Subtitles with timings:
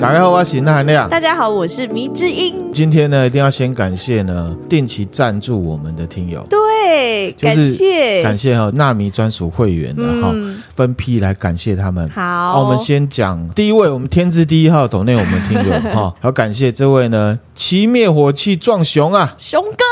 [0.00, 1.08] 大家好，我是那含亮。
[1.08, 2.54] 大家好，我是迷之音。
[2.72, 6.44] 今天呢，一定要先感谢呢定期赞助我们的听友。
[6.48, 10.32] 对，就是、感谢感谢哈、哦、纳米专属会员的哈、
[10.80, 12.08] 分批来感谢他们。
[12.08, 19.84] 好，好我们先讲第一位，我们天字第一号抖内我们听友 哈，好、哦、感谢这位呢，骑灭火器撞熊啊，熊哥，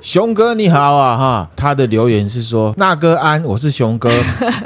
[0.00, 4.10] 熊哥你好啊哈，他的留言是说那哥安，我是熊哥，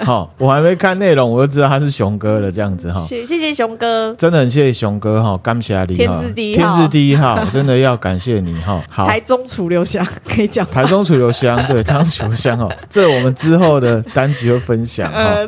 [0.02, 15.18] 好、哦，我还没看内容，我就知道他是熊哥了，这样子哈，谢、哦、谢谢熊哥，真的很谢谢熊哥哈，感谢你，天字第一号，天字第一号， 真的要感谢你哈，好，台中楚留香可以讲，台中楚留香，对，台中楚留香哦，这我们之后的单集会分享哈。
[15.18, 15.46] 呃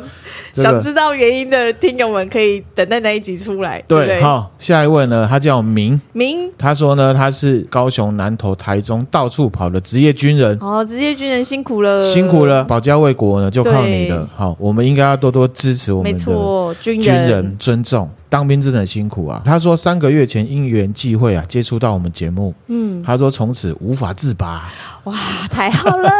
[0.63, 3.81] 这个、想知道原因的听友们可以等待那一集出来。
[3.87, 10.57] 对，好，下一位呢，他叫明明，他说呢，他是高雄、南投、台中到处跑的职业军人。
[10.59, 14.27] 哦，职业军人辛苦了，辛苦了，保家卫国呢就靠你了。
[14.35, 18.09] 好，我们应该要多多支持我们的军人，尊重。
[18.29, 19.41] 当兵真的很辛苦啊！
[19.43, 24.71] 他说三个月前因缘际会啊，接触到我们节目，嗯，他说从此无法自拔。
[25.05, 25.15] 哇，
[25.49, 26.11] 太好了！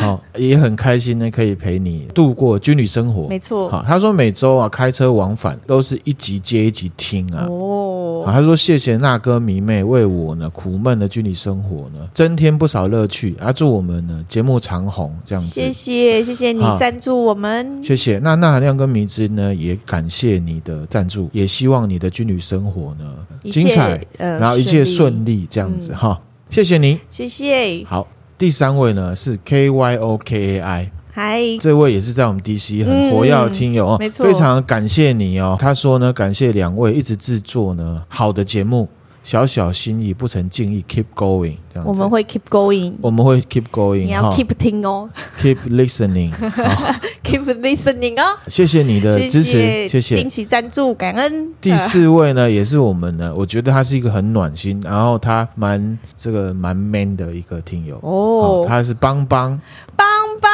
[0.00, 3.28] 好、 哦，也很开心呢，可以陪你度过军旅生活。
[3.28, 7.46] 没错，好，他说每周啊开车往返都是一集接一集听啊。
[7.48, 15.50] 哦，他说谢谢那哥迷妹为我呢苦闷的军旅生活呢增添不少乐趣，啊祝我们呢节目长红这样子。
[15.50, 18.18] 谢谢谢谢你赞助我们，谢谢。
[18.18, 21.28] 那那含亮跟迷之呢也感谢你的赞助。
[21.32, 23.14] 也希望你的军旅生活呢
[23.50, 26.26] 精彩，呃，然后一切顺利这样子哈、嗯。
[26.50, 27.84] 谢谢你，谢谢。
[27.86, 28.06] 好，
[28.40, 35.58] 第三位呢是 K Y O K A I，嗨，这位也是在我们 DC 很活跃的听友哦、嗯，没错，非常感谢你哦。
[35.60, 38.88] 他说呢，感谢两位一直制作呢好的节目。
[39.22, 41.88] 小小心意不成敬意，keep going，这样子。
[41.88, 44.04] 我们会 keep going，我们会 keep going。
[44.06, 45.08] 你要 keep 听哦
[45.40, 48.38] ，keep listening，keep listening 哦。
[48.48, 50.16] 谢谢你的支持，谢谢。
[50.16, 51.52] 定期赞助，感恩。
[51.60, 59.60] 第四位呢，也是我们呢，我觉得他是一个很暖心，然后他蛮这个蛮 man 的一个听友哦，他是邦邦，
[59.96, 60.06] 邦
[60.40, 60.50] 邦。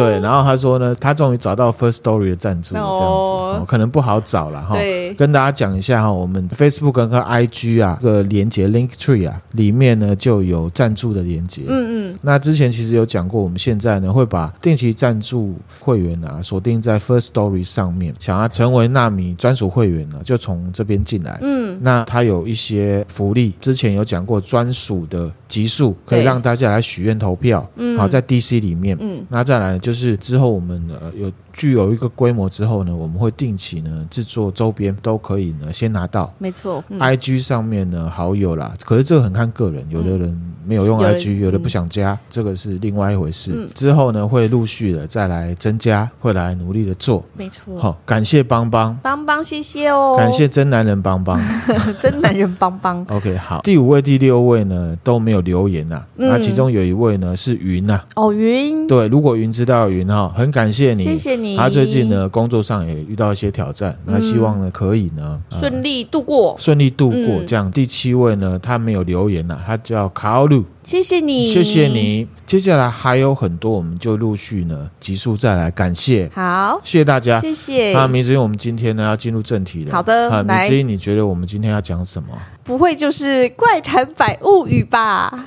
[0.00, 4.74] 对，然后他说呢，他终于找到 First Story 的赞助了，这样子、哦、可能不好找了哈。
[4.74, 11.62] 对，跟大家讲一下哈，我们 Facebook 跟 IG 啊，这个连接 Link Tree 啊，里面呢就有赞助的连接。
[11.68, 12.18] 嗯嗯。
[12.22, 21.38] 那之前其实有讲过，我们现在呢会把定期赞助会员啊锁定在 First Story 上面，想要成为纳米专属会员呢，就从这边进来。
[21.42, 21.78] 嗯。
[21.82, 27.68] 那他有一些福利，之前有讲过专属的集数，可以让大家来许愿投票。
[27.76, 27.98] 嗯。
[27.98, 28.96] 好，在 DC 里面。
[28.98, 29.22] 嗯。
[29.28, 29.89] 那再来就。
[29.90, 36.32] 就是之后我们呃有具有一个规模之后呢，我们会定期呢制作周边，都可以呢先拿到。
[36.38, 43.52] 没错、嗯、，IG 上面呢好友啦，可是这个很看个人，有的人没有用 IG，、嗯、有的不想加、嗯，这个是另外一回事。
[43.54, 47.24] 嗯、之后呢会陆续的再来增加，会来努力的做。
[47.36, 51.40] 没错，好，感谢邦邦，邦邦谢谢哦，感谢真男人邦邦，
[51.98, 53.04] 真男人邦邦。
[53.10, 59.80] OK，好，第五位、第六位呢都没有留言呐、那其中有一位呢是云呐、啊，哦云，对，如果云知道。
[59.90, 61.56] 云哈，很感谢你，谢谢你。
[61.56, 67.42] 他最近呢，工作上也遇到一些挑战，那、嗯、希望呢，可以呢顺利度过，顺利度过。
[67.46, 72.28] 这样、嗯，第七位呢，他没有留言了，他叫卡奥鲁，谢谢你，谢谢你。
[72.46, 76.28] 接下来还有很多，我们就陆续呢，急速再来感谢。
[76.34, 77.92] 好，谢谢大家，谢谢。
[77.92, 79.92] 那明子英，我们今天呢要进入正题了。
[79.92, 82.28] 好的，啊，明子英，你觉得我们今天要讲什么？
[82.64, 85.00] 不会就是怪谈百物语吧？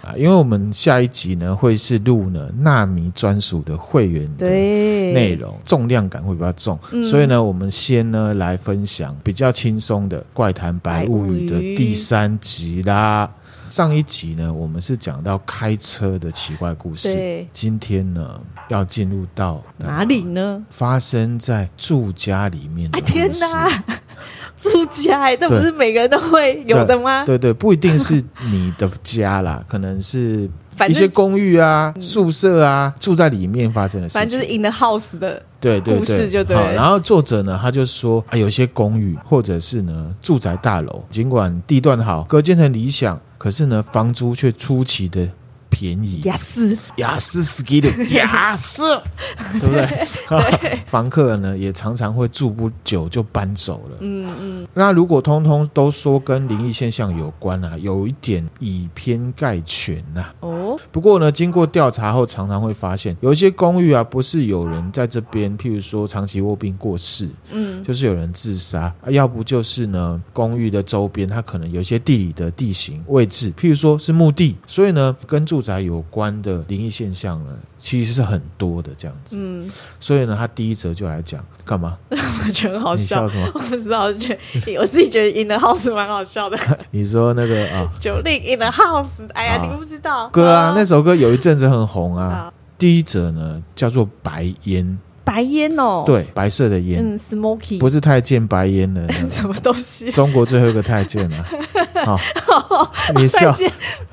[0.04, 13.30] 啊，因为我们下一集呢会是录呢纳米专属的会员的内容，重量感会比较重，嗯，所以呢，我们先呢来分享比较轻松的怪谈白物语的第三集啦。
[13.70, 17.44] 上一集呢，我们是讲到开车的奇怪故事。
[17.52, 18.40] 今天呢，
[18.70, 20.64] 要进入到哪里呢？
[20.70, 23.02] 发生在住家里面的。
[23.02, 23.84] 天哪，
[24.56, 27.26] 住家哎，这不是每个人都会有的吗？
[27.26, 30.48] 对对，对，不一定是你的家啦，可能是
[30.90, 34.20] 一些公寓啊、宿舍啊，住在里面发生的事情。
[34.20, 36.56] 反正就是 in the house 的对对故事就对。
[36.75, 43.20] 然后作者呢，他就说啊，有些公寓或者是呢住宅大楼，尽管地段好，隔间很理想。
[43.38, 45.28] 可是呢，房租却出奇的
[45.74, 49.02] 便宜，雅思，雅思斯基的 雅思，
[49.60, 50.08] 对不对？
[50.62, 53.98] 对 房客呢也常常会住不久就搬走了。
[54.02, 54.68] 嗯嗯。
[54.74, 60.36] 那如果通通都说跟灵异现象有关啊，有一点以偏概全呐、啊。
[60.42, 60.50] 哦。
[60.64, 79.38] 哦，不过呢，经过调查后，常常会发现有一些公寓啊，不是有人在这边，譬如说长期卧病过世，嗯，就是有人自杀，啊，要不就是呢，公寓的周边它可能有一些地理的地形位置，譬如说是墓地，所以呢，跟住宅有关的灵异现象呢，其实是很多的这样子。
[79.39, 79.68] 嗯，
[80.00, 81.98] 所以呢，他第一则就来讲干嘛？
[82.12, 83.24] 我觉得很好笑。
[83.24, 83.51] 你笑什么？
[83.56, 86.57] 我不知道，我觉得我自己觉得 In the House 蛮好笑的。
[86.92, 90.74] 你说那个啊，九令 In the House，哎呀，啊、你不知道歌啊？
[90.75, 92.51] 那首歌有一阵子很红啊。
[92.77, 95.00] 第一则呢叫做白烟。
[95.33, 100.12] 白烟哦，对，白色的烟，嗯，smoky，不是太监白烟的， 什么东西？
[100.12, 101.44] 中国最后一个太监啊！
[102.06, 102.19] 好，
[103.15, 103.51] 你笑，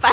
[0.00, 0.10] 白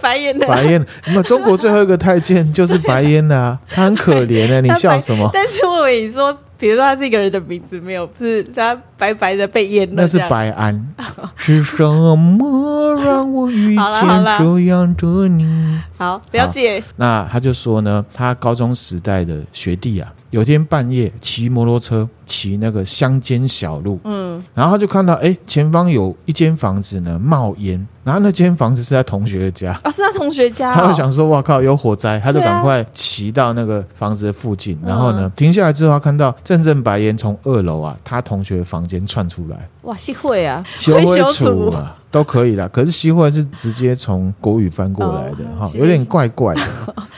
[0.00, 5.28] 白烟的白烟，那中国最后一个太监就是白烟的啊， 他很可怜的，你笑什么？
[5.34, 10.88] 但是我跟你说，比如说他这个人的名字没有，是他白白的被淹了，那是白安。
[11.36, 15.78] 是什么让我遇见这样的你？
[15.98, 16.82] 好，了解。
[16.96, 20.10] 那他就说呢，他高中时代的学弟啊。
[20.30, 29.72] 有天半夜骑摩托车骑那个乡间小路，嗯，然后他就看到，哎，前方有一间房子呢冒烟，然后那间房子是他同学的家。
[29.82, 46.62] 啊，是他同学家，哦，他就想说，哇靠，有火灾，他就赶快骑到那个房子的附近，啊，然后呢，停下来之后，他看到阵阵白烟从二楼啊，他同学的房间窜出来，哇，熄会啊，熄火处啊，都可以啦，可是熄会是直接从国语翻过来的，哈，哦，有点怪怪的，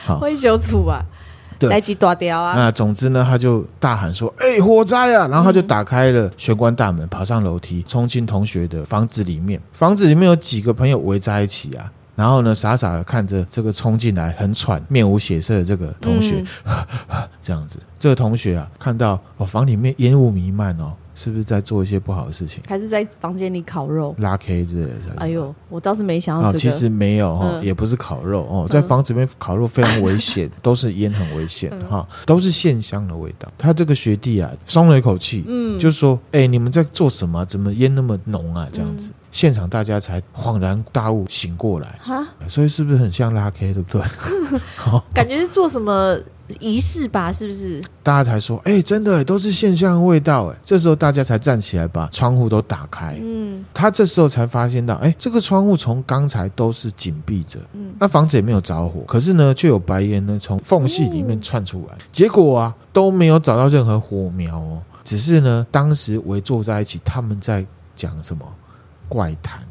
[0.03, 1.05] 好， 灰修处啊。
[1.61, 2.53] 来几大条啊！
[2.55, 9.59] 那总之呢，他就大喊说：“哎、欸，火灾啊！”然后他就打开了玄关大门，爬上楼梯，冲进同学的房子里面。
[9.71, 16.75] 房子里面有几个朋友围在一起啊，然后呢，傻傻的看着这个冲进来很喘、面无血色的这个同学，嗯、
[17.41, 17.79] 这样子。
[17.97, 20.93] 这个同学啊，看到哦，房里面烟雾弥漫哦。
[21.15, 22.63] 是不是在做一些不好的事情？
[22.67, 24.93] 还是在房间里烤肉、拉 K 之类的？
[25.17, 26.59] 哎呦，我倒是没想到这个。
[26.59, 33.51] 其实没有哈，也不是烤肉哦，在房子里面烤肉非常危险， 都是烟很危险哈，都是线香的味道。
[33.57, 37.45] 他这个学弟啊，松了一口气，嗯，就说：“哎，你们在做什么？
[37.45, 38.67] 怎么烟那么浓啊？
[38.71, 41.97] 这样子。”现场大家才恍然大悟，醒过来。
[41.99, 44.01] 哈，所以是不是很像拉 K，对不对？
[45.11, 46.15] 感觉是做什么？
[46.59, 47.81] 仪式吧，是不是？
[48.03, 53.17] 大家才说，哎、欸，真的都是现象味道，哎，这时候大家才站起来把窗户都打开。
[53.21, 68.45] 嗯，他这时候才发现到，哎、欸，这个窗户从刚才都是紧闭着，嗯，那房子也没有着火，可是呢，却有白烟呢从缝隙里面窜出来，结果啊都没有找到任何火苗哦，只是呢，当时围坐在一起，他们在讲什么？
[69.09, 69.61] 怪谈。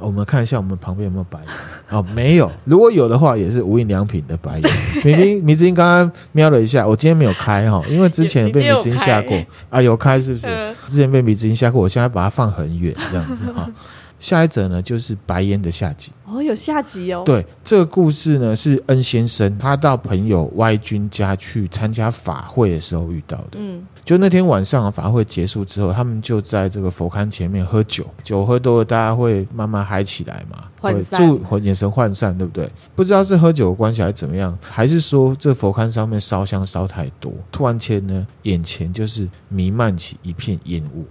[0.00, 1.48] 我们看一下，我们旁边有没有白烟？
[1.90, 2.50] 哦，没有。
[2.64, 4.70] 如果有的话，也是无印良品的白烟。
[5.04, 9.36] 明明迷之音刚刚瞄了一下，我今天没有开哈，因为之前被迷之音吓过
[9.68, 10.46] 啊，有开是不是？
[10.88, 13.68] 之前被迷之音吓过，我现在把它放很远，这样子哈。
[14.20, 17.22] 下一则呢，就是白烟的下集哦，有下集哦。
[17.24, 23.56] 对，这个故事呢是恩先生他到朋友 Y 君家去参加法会的时候遇到的。
[23.58, 32.68] 嗯，就那天晚上法会结束之后，他们就在这个佛龛前面喝酒，酒喝多了，大家会慢慢嗨起来嘛，会助眼神涣散，对不对？
[32.96, 41.04] 不知道是喝酒的关系还是怎么样，还是说这佛龛上面烧香烧太多，突然间呢，眼前就是弥漫起一片烟雾。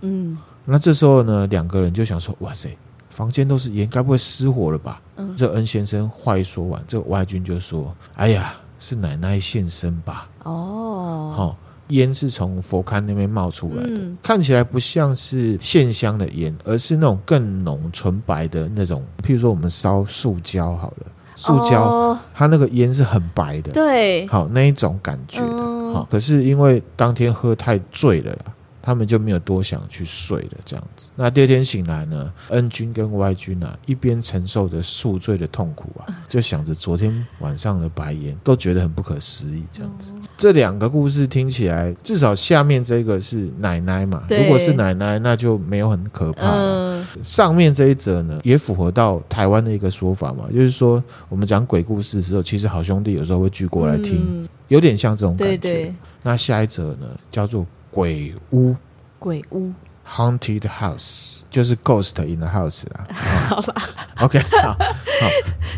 [0.00, 0.38] 嗯。
[0.64, 2.74] 那这时候呢，两个人就想说：“哇塞，
[3.10, 11.56] 房间都是烟，该不会失火了吧？”嗯，这恩先生话一说完，这个外军就说：“哎呀，是奶奶现身吧？”哦，好，
[11.90, 19.04] 烟是从佛龛那边冒出来的，嗯，看起来不像是线香的烟，而是那种更浓纯白的那种。
[19.22, 21.06] 譬如说，我们烧塑胶好了，
[21.36, 25.58] 塑胶，哦，它那个烟是很白的，对，好那一种感觉的。
[25.92, 28.54] 好，嗯，可是因为当天喝太醉了啦。
[28.90, 31.10] 他们就没有多想去睡了，这样子。
[31.14, 40.12] 那第二天醒来呢，，N 君跟 Y 君啊，一边承受着宿醉的痛苦啊，就想着昨天晚上的白烟，都觉得很不可思议，这样子。
[40.36, 47.06] 这两个故事听起来，至少下面这个是奶奶嘛，如果是奶奶，那就没有很可怕了。
[47.22, 55.94] 上面这一则呢，也符合到台湾的一个说法嘛，就是说我们讲鬼故事的时候，其实好兄弟有时候会聚过来听，有点像这种感觉。
[56.24, 57.64] 那下一则呢，叫做。
[57.90, 58.74] 鬼屋，
[59.18, 59.72] 鬼屋
[60.06, 63.06] ，Haunted House 就是 Ghost in the House 啦。
[63.48, 63.74] 好啦
[64.20, 64.78] ，OK，好，好，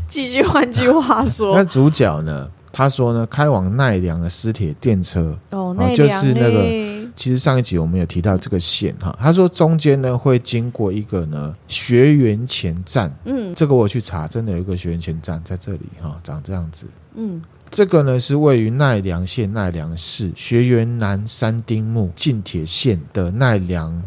[0.08, 0.42] 继续。
[0.42, 2.50] 换句话说，那主角呢？
[2.72, 6.92] 他说呢，开往奈良的私铁电车哦，就是那个。
[7.14, 17.42] 其实上一集我们有提到这个线哈，他说中间呢会经过一个呢学园前站，嗯，这个我去查，真的有一个学园前站在这里哈，长这样子，嗯。
[17.72, 24.00] 这个呢是位于奈良县奈良市学园南三丁目近铁线的奈良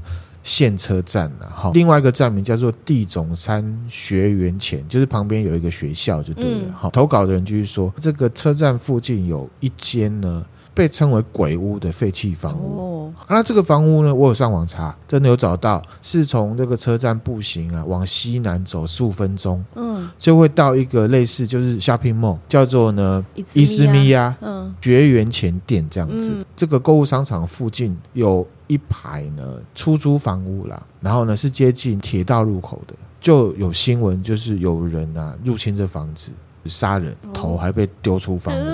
[0.43, 1.72] 线车站了哈。
[1.74, 6.74] 另外一个站名叫做地总山学园前，就是旁边有一个学校就对了。
[6.74, 10.45] 哈、嗯，投稿的人就是说，这个车站附近有一间呢。
[10.75, 12.77] 被称为鬼屋的废弃房屋。
[12.77, 26.32] 哦，那这个房屋呢，我有上网查，真的有找到，是从这个车站步行啊，往西南走十五分钟，嗯，就会到一个类似就是 shopping mall，叫做呢伊斯米亚，嗯，绝缘前店这样子。
[26.36, 36.32] 嗯、这个购物商场附近有一排呢出租房屋啦，然后呢是接近铁道入口的，就有新闻就是有人啊入侵这房子。
[36.67, 38.65] 杀人，头还被丢出房屋。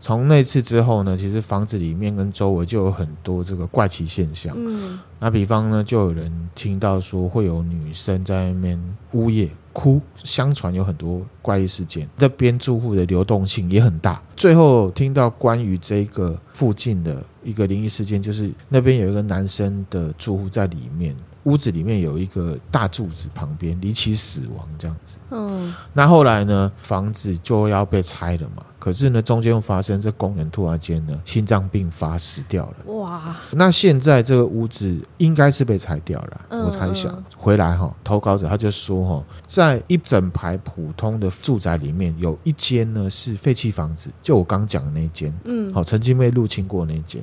[0.00, 4.54] 从那次之后呢，其实房子里面跟周围就有很多这个怪奇现象。
[4.56, 12.08] 嗯，那比方呢，就有人听到说会有女生在那边呜咽哭，相传有很多怪异事件。
[12.18, 14.22] 这边住户的流动性也很大。
[14.36, 21.16] 最后听到关于这个附近的一个灵异事件，就是那边有一个男生的住户在里面。
[21.44, 25.16] 屋子里面有一个大柱子，旁边离奇死亡这样子。
[25.30, 28.62] 嗯，那后来呢，房子就要被拆了嘛。
[28.78, 32.92] 可是呢，中间又发生这工人突然间呢心脏病发死掉了。
[32.94, 33.36] 哇！
[33.52, 47.22] 那现在这个屋子应该是被拆掉了，嗯、我猜想回来哈，投稿者他就说哈，在一整排普通的住宅里面，有一间呢是废弃房子，就我刚讲的那间，嗯，好，曾经被入侵过那间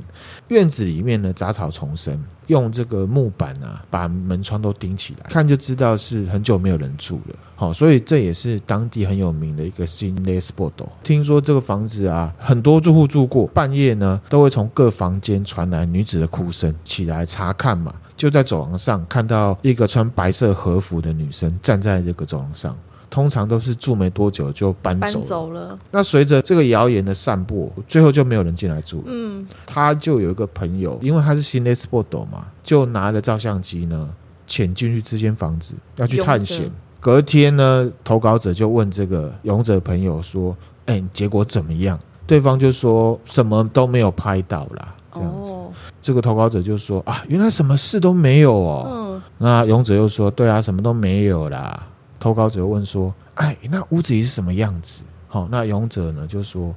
[0.50, 7.36] 院子里面呢杂草丛生，用这个木板啊把门窗都钉起来，看就知道是很久没有人住了。
[7.58, 10.86] 好，所以这也是当地很有名的一个新 l e s p o t。
[11.04, 22.76] 听说这个房子啊，很多住户住过，半夜呢都会从各房间传来女子的哭声，起来查看嘛，就在走廊上看到一个穿白色和服的女生站在这个走廊上，
[23.10, 25.14] 通常都是住没多久就搬走了。
[25.14, 25.80] 搬走了。
[25.92, 29.04] 那随着这个谣言的散播，最后就没有人进来住了。
[29.08, 34.10] 嗯，他就有一个朋友，因为他是心灵 spot 嘛，就拿了照相机呢，
[34.48, 36.70] 潜进去这间房子要去探险。
[37.00, 44.96] 隔天呢，投稿者就问这个勇者朋友说：“哎，结果怎么样？”对方就说什么都没有拍到啦。
[45.14, 45.52] 这样子。
[45.52, 48.88] 哦、这个投稿者就说：“啊，原来什么事都没有哦。
[48.92, 51.88] 嗯”那勇者又说：“对啊，什么都没有啦。”
[52.20, 56.74] 投稿者又问说：“哎，那屋子里是什么样子？”好，那勇者呢就说：“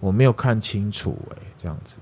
[0.00, 1.96] 我没有看清楚。”哎，这样子。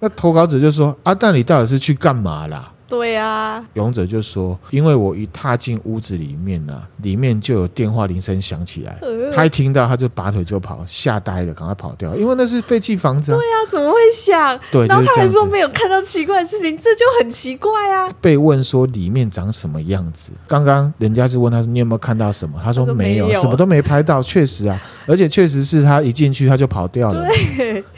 [0.00, 8.98] 那投稿者就说：“啊，但你到底是去干嘛啦？”对啊，勇者就说：“因为我一踏进屋子里面呢、啊，里面就有电话铃声响起来。
[9.00, 12.14] 呃、他一听到，他就拔腿就跑，吓呆了，赶快跑掉。
[12.14, 13.38] 因为那是废弃房子、啊。
[13.38, 14.60] 对啊，怎么会响？
[14.70, 18.10] 对，然后他还说没有看到奇怪的事情，这就很奇怪啊。
[18.20, 22.60] 被问说里面长什么样子，刚刚人家是问他说你有没有看到什么？
[22.62, 24.22] 他说没有什么都没拍到。
[24.22, 27.26] 确实啊，而且确实是他一进去他就跑掉了，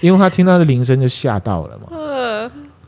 [0.00, 1.93] 因为他听到的铃声就吓到了嘛。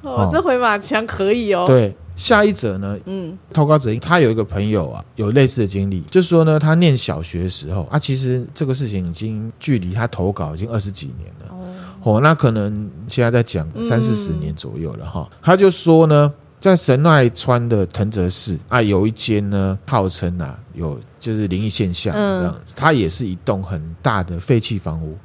[0.06, 1.64] 呃哦，这回马枪可以哦。
[1.66, 2.96] 对，下一则呢？
[3.06, 11.46] 嗯，投稿者他有一个朋友啊，有类似的经历，就是说呢，他念小学的时候啊，其实这个事情已经距离他投稿已经二十几年了。
[11.50, 15.28] 哦，哦，那可能现在在讲三四十年左右了哈。
[15.30, 25.16] 嗯，他就说呢，在神奈川的藤泽市啊，有一间呢，号称啊有就是灵异现象这样子，它也是一栋很大的废弃房屋。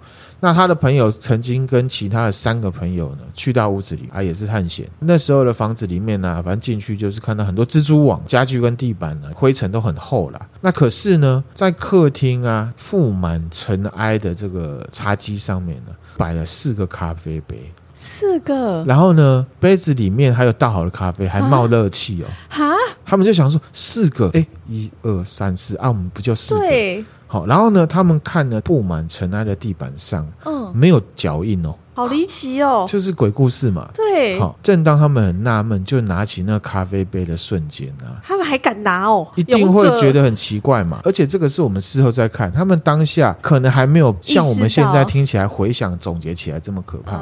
[0.43, 4.89] 那他的朋友曾经跟其他的三个朋友呢，去到屋子里啊，也是探险。
[4.99, 10.47] 那时候的房子里面呢、啊，反正进去就是看到很多蜘蛛网，家具跟地板呢，灰尘都很厚啦。
[10.59, 17.71] 那可是呢，在客厅啊，覆满尘埃的这个茶几上面呢，摆了四个咖啡杯。
[17.93, 22.25] 四个，然后呢，杯子里面还有倒好的咖啡，还冒热气哦。
[22.49, 22.73] 哈，
[23.05, 26.61] 他们就想说，四个，哎，一二三四，啊，我们不就四个？
[26.61, 27.05] 对。
[27.31, 31.73] 好，然后呢，他们看了，布满尘埃的地板上，嗯，没有脚印哦。
[31.93, 33.89] 好离奇哦，就是鬼故事嘛。
[33.93, 40.99] 对，好，正当他们很纳闷，就拿起那个咖啡杯的瞬间啊，他们还敢拿哦，一定会觉得很奇怪嘛。
[41.05, 47.17] 而且这个是我们事后再看，他们当下可能还没有像我们现在听起来回想总结起来这么可怕。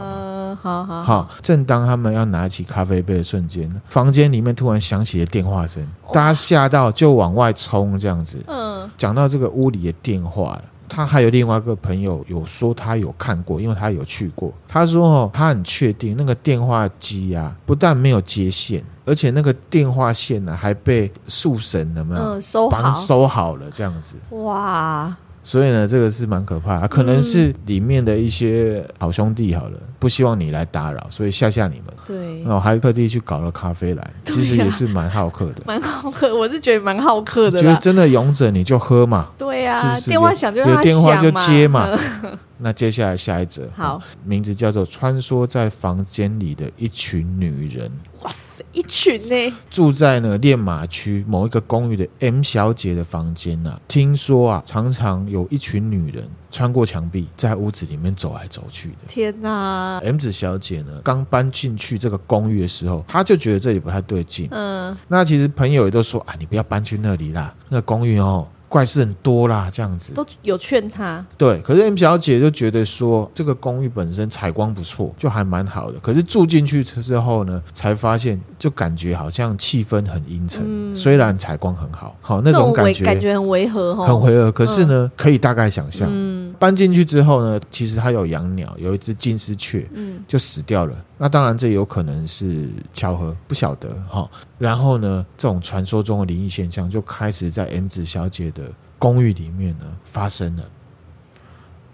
[0.49, 1.29] 嗯，好好好。
[1.41, 8.37] 正当他们要拿起咖啡杯的瞬间，房间里面突然响起了电话声，大家吓到就往外冲，这样子。
[8.47, 10.59] 嗯，讲到这个屋里的电话
[10.91, 14.51] 他还有另外一个朋友有说他有看过，因为他有去过。
[14.67, 22.21] 他说哦，他很确定那个电话机啊，不但没有接线，而且那个电话线呢还被束绳有，没有？
[22.21, 24.15] 嗯，收好，收好了这样子。
[24.31, 25.15] 哇！
[25.43, 31.85] 所以呢，这个是蛮可怕的，可能是里面的一些好兄弟好了，不希望你来打扰，所以吓吓你们。
[32.05, 35.63] 对，那我还特地去搞了咖啡来， 其实也是蛮好客的。
[35.65, 37.61] 蛮好客，我是觉得蛮好客的。
[37.61, 39.29] 觉得真的勇者你就喝嘛。
[39.37, 41.87] 对呀，电话响就有电话就接嘛。
[42.61, 47.87] 那接下来下一则，好，名字叫做《穿梭在房间里的一群女人》。
[48.23, 48.48] 哇塞！
[48.71, 58.95] 一群呢，住在呢练马区某一个公寓的 M 小姐的房间呢、啊，听说啊，常常有一群女人穿过墙壁，在屋子里面走来走去的。
[59.07, 64.47] 天哪！M 子小姐呢，刚搬进去这个公寓的时候，她就觉得这里不太对劲。
[64.51, 68.47] 嗯，那其实朋友也都说啊，你不要搬去那里啦，那个公寓哦。
[68.69, 71.25] 怪事很多啦，这样子都有劝他。
[71.35, 75.97] 对，可是 M 小姐就觉得说，这个公寓本身采光不错，就还蛮好的。
[75.99, 80.61] 可是住进去之后呢，才发现就感觉好像气氛很阴沉。
[80.63, 84.51] 嗯、虽然采光很好，好那种感觉感觉很违和，很违和。
[84.51, 86.28] 可是呢，嗯、可以大概想象，嗯、
[86.59, 90.93] 搬进去之后呢，其实它有养鸟，有一只金丝雀，嗯，就死掉了。
[91.17, 94.29] 那当然，这有可能是巧合，不晓得哈。
[94.57, 100.63] 然后呢，这种传说中的灵异现象就开始在 M 子小姐的公寓里面呢发生了。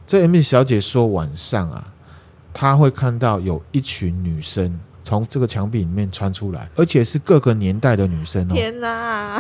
[0.08, 1.94] 这 M 子小姐说，晚上啊，
[2.52, 8.54] 她会看到有一群女生从这个墙壁里面穿出来，而且是各个年代的女生哦。
[8.54, 9.40] 天哪！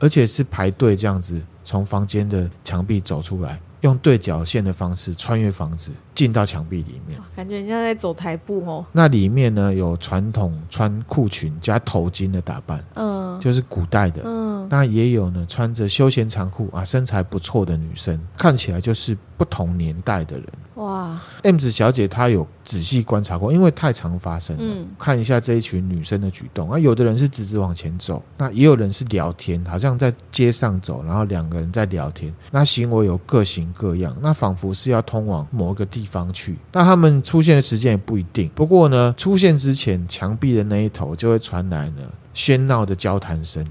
[0.00, 3.60] 而且是排队这样子从房间的墙壁走出来。
[3.84, 8.84] 用对角线的方式穿越房子，进到墙壁里面，感觉你像在走台步哦。
[8.92, 20.46] 那里面呢，有传统穿裤裙加头巾的打扮，嗯，就是古代的，嗯，那也有呢穿着休闲长裤啊，身材不错的女生，看起来就是不同年代的人。
[20.76, 24.62] 哇，M 子小姐她有仔细观察过，因为太常发生了。
[24.64, 36.56] 嗯，看一下这一群女生的举动啊，有的人是直直往前走，那也有人是聊天，好像在街上走，然后两个人在聊天，那行为有各型各样，那仿佛是要通往某一个地方去。
[36.72, 42.02] 那他们出现的时间也不一定，不过呢，出现之前，墙壁的那一头就会传来呢
[42.34, 43.64] 喧闹的交谈声。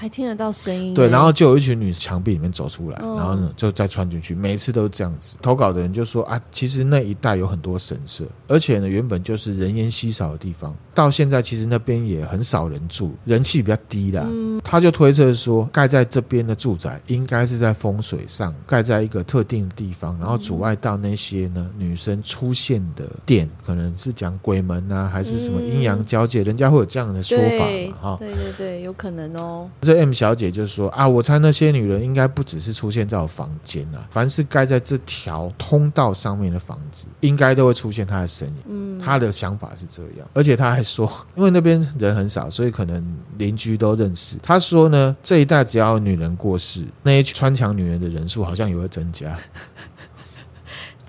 [0.00, 5.36] 还听得到声音，对，然后就有一群女墙壁里面走出来，哦、然后呢就再穿进去，每一次都是这样子。
[5.42, 14.24] 投稿的人就说啊，其实那一带有很多神社，而且呢原本就是人烟稀少的地方，到现在其实那边也很少人住，人气比较低啦。
[14.26, 27.98] 嗯、他就推测说，盖在这边的住宅应该是在风水上盖在一个特定的地方，然后阻碍到那些呢女生出现的店，可能是讲鬼门啊，还是什么阴阳交界，嗯、人家会有这样的说法嘛？
[28.00, 29.68] 哈，对对对，有可能哦。
[29.90, 38.54] 这 M 小姐就说啊，我猜那些女人应该不只是出现在我房间啊，凡是盖在这条通道上面的房子，应该都会出现她的身影。
[38.68, 43.04] 嗯，她的想法是这样，而且她还说，因为那边人很少，所以可能
[43.36, 44.36] 邻居都认识。
[44.40, 49.36] 她说呢，这一带只要有女人过世，那些穿墙女人的人数好像也会增加。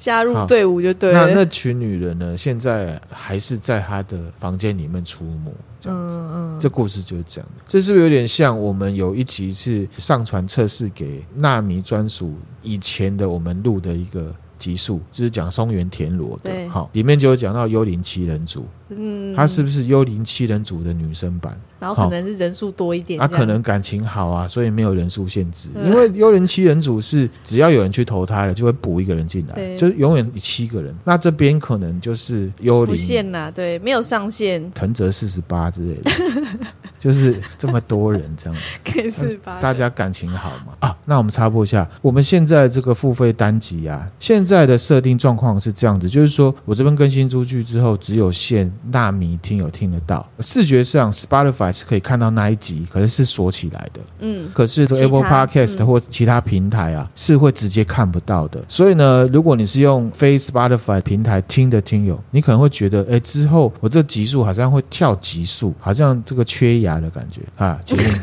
[0.01, 1.27] 加入队伍就对了。
[1.27, 2.35] 那那群女人呢？
[2.35, 6.17] 现在还是在他的房间里面出没，这样子。
[6.17, 7.47] 嗯嗯，这故事就是这样。
[7.67, 12.33] 这是不是有点像我们有一集是上传测试给纳米专属
[12.63, 16.51] 以前的我们录的一个集数，就是讲松原田螺的。
[16.67, 18.65] 好，里面就有讲到幽灵七人组。
[18.89, 21.55] 嗯，她是不是幽灵七人组的女生版？
[21.81, 25.67] 然后可能是人数多一点，他、啊、可能感情好啊，所以没有人数限制。
[25.73, 29.75] 嗯、因为幽灵七人组是只要有人去投胎了，就会补一个人进来，对。
[29.75, 30.95] 就是永远七个人。
[31.03, 36.11] 那这边可能就是幽灵不限啦，对，没有上限，藤泽四十八之类的，
[36.99, 40.73] 就是这么多人这样子， 可以四十八，大家感情好嘛？
[40.81, 51.70] 啊，那我们插播一下，我们现在这个付费单集啊，现在的设定状况是这样子，就是说我这边更新出去之后，只有限纳米听友听得到，视觉上 Spotify。
[51.71, 54.01] 是可以看到那一集，可是是锁起来的。
[54.19, 58.63] 嗯，可是 Apple Podcast、嗯、或其他平台啊，是会直接看不到的。
[58.67, 68.19] 所以呢，如果你是用非 Spotify 平台听的听友，你可能会觉得，哎，之后我这集数好像会跳集数，好像这个缺牙的感觉啊， 其实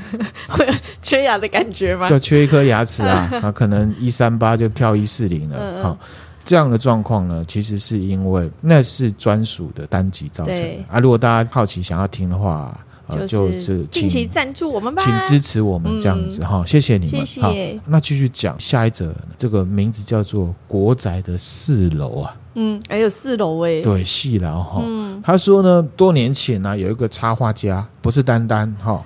[0.48, 2.08] 会有缺牙的感觉吗？
[2.08, 5.56] 就缺一颗牙齿啊， 啊，可能一三八就跳一四零了。
[5.56, 5.98] 好、嗯嗯啊，
[6.44, 10.98] 这样的状况呢，其实是因为那是专属的单集造成的啊。
[10.98, 12.78] 如果大家好奇想要听的话。
[13.26, 17.24] 就是定期赞助我们吧，请支持我们这样子哈，谢谢你们。
[17.24, 17.80] 谢谢。
[17.86, 24.82] 那继续讲下一则，这个名字叫做国宅的四楼啊，嗯，还有四楼哎，对，细楼哈。
[24.84, 29.04] 嗯，他说呢，多年前呢，有一个插画家，不是丹丹哈，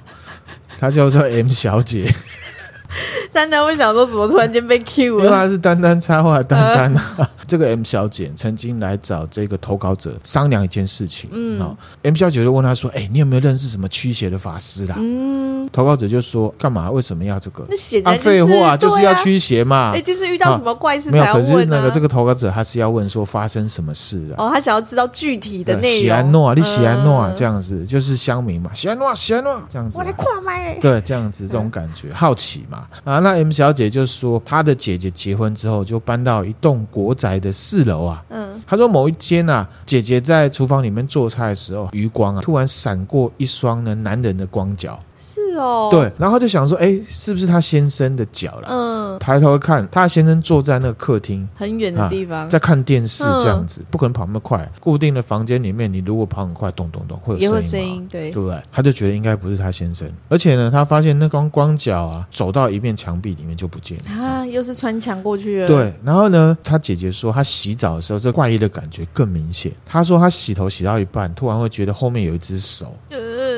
[0.78, 2.12] 他叫做 M 小姐。
[3.33, 5.25] 丹丹会想说，怎么突然间被 Q 了？
[5.25, 11.31] 因为他是丹丹插画，丹丹、呃、 这个 M 小姐曾经来找这个投稿者商量一件事情。
[11.33, 16.90] 嗯，好，M 小姐就问他说：“哎、欸，你有没有认识什么驱邪的法师啦？”嗯，投稿者就说：“干嘛？
[16.90, 19.97] 为什么要这个？”那显然就是、啊、废话，就是要驱邪嘛。
[19.97, 24.45] 一定、欸、是遇到什么怪事才要问、啊、没有，可是那个这个投稿者他是要问说发生什么事啊？
[24.45, 26.01] 哦，他想要知道具体的内容。
[26.03, 29.97] 喜安诺，你喜安诺这样子，就是乡民嘛，喜安诺，喜安诺这样子。
[29.97, 30.79] 我来跨麦嘞。
[30.81, 33.21] 对，这样子这种感觉，嗯、好奇嘛啊。
[33.22, 38.22] 那 M 小姐就说，她的姐姐结婚之后就搬到一栋国宅的四楼啊。
[38.28, 44.98] 嗯，她说某一天啊，姐姐在厨房里面做菜的时候，余光啊突然闪过一双呢男人的光脚。
[45.22, 48.66] 是哦，对，然后就想说，哎，是不是他先生的脚了？
[48.68, 54.68] 嗯，抬头看，他先生坐在那个客厅很远的地方，啊，在看电视这样子，嗯，不可能跑那么快。
[54.80, 58.61] 固定的房间里面，你如果跑很快，咚咚咚，会有声音，也会声音，对，对不对？
[58.72, 65.68] 他就觉得应该不是他先生，而且呢，他发现那光光脚啊，走到一面墙壁里面就不见了，啊，又是穿墙过去了。
[65.68, 69.70] 对，然后呢，他姐姐说，他洗澡的时候，这怪异的感觉更明显。
[69.87, 72.92] 他说，他洗头洗到一半，突然会觉得后面有一只手。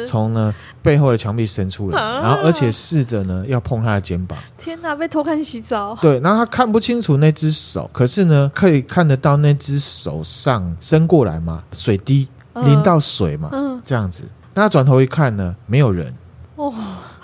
[0.06, 4.38] 从呢背后的墙壁伸出来，然后而且试着呢要碰他的肩膀。
[4.58, 5.96] 天哪，被偷看洗澡。
[6.02, 14.24] 对，然后他看不清楚那只手，可是呢可以看得到那只手上伸过来嘛，水滴淋到水嘛，嗯，这样子。
[14.52, 16.14] 那他转头一看呢，没有人。
[16.56, 16.70] 哦。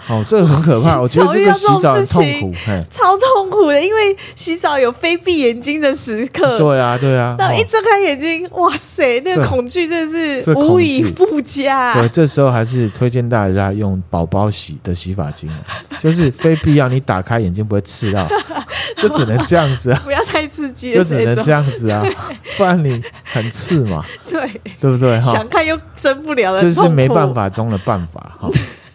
[0.08, 2.52] 哦，这个很可怕，我觉得这个洗澡很痛苦，
[2.90, 6.58] 超痛苦的，因为洗澡有非闭眼睛的时刻。
[6.58, 11.94] 对啊，对啊，那一睁开眼睛，哦、哇塞，那个恐惧真的是无以复加。
[11.94, 15.48] 对，这时候还是推荐大家用宝宝洗的洗发精，
[16.00, 18.26] 就是非必要你打开眼睛不会刺到，
[18.96, 22.04] 就只能这样子啊，不要太刺激，就只能这样子啊，
[22.56, 24.40] 不然你很刺嘛，对，
[24.80, 25.20] 对不对？
[25.22, 28.48] 想看又睁不了了，就是没办法中的办法，哈。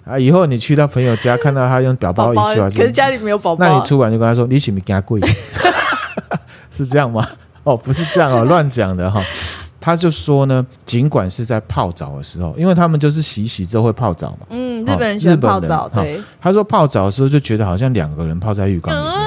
[0.05, 0.17] 啊！
[0.19, 5.19] 以后你去他朋友家，看到他用表包一去啊，可是家里没有宝宝，那你出完就跟他说：“你洗不是给他跪？”
[6.71, 7.27] 是这样吗？
[7.63, 9.21] 哦，不是这样哦， 乱讲的哈。
[9.81, 14.47] 他就说呢，尽管是在泡澡的时候，因为他们就是洗洗之后会泡澡嘛。
[14.49, 16.19] 嗯，日本人喜欢泡澡，对。
[16.41, 19.24] 他说泡澡的时候就觉得好像两个人泡在浴缸里面。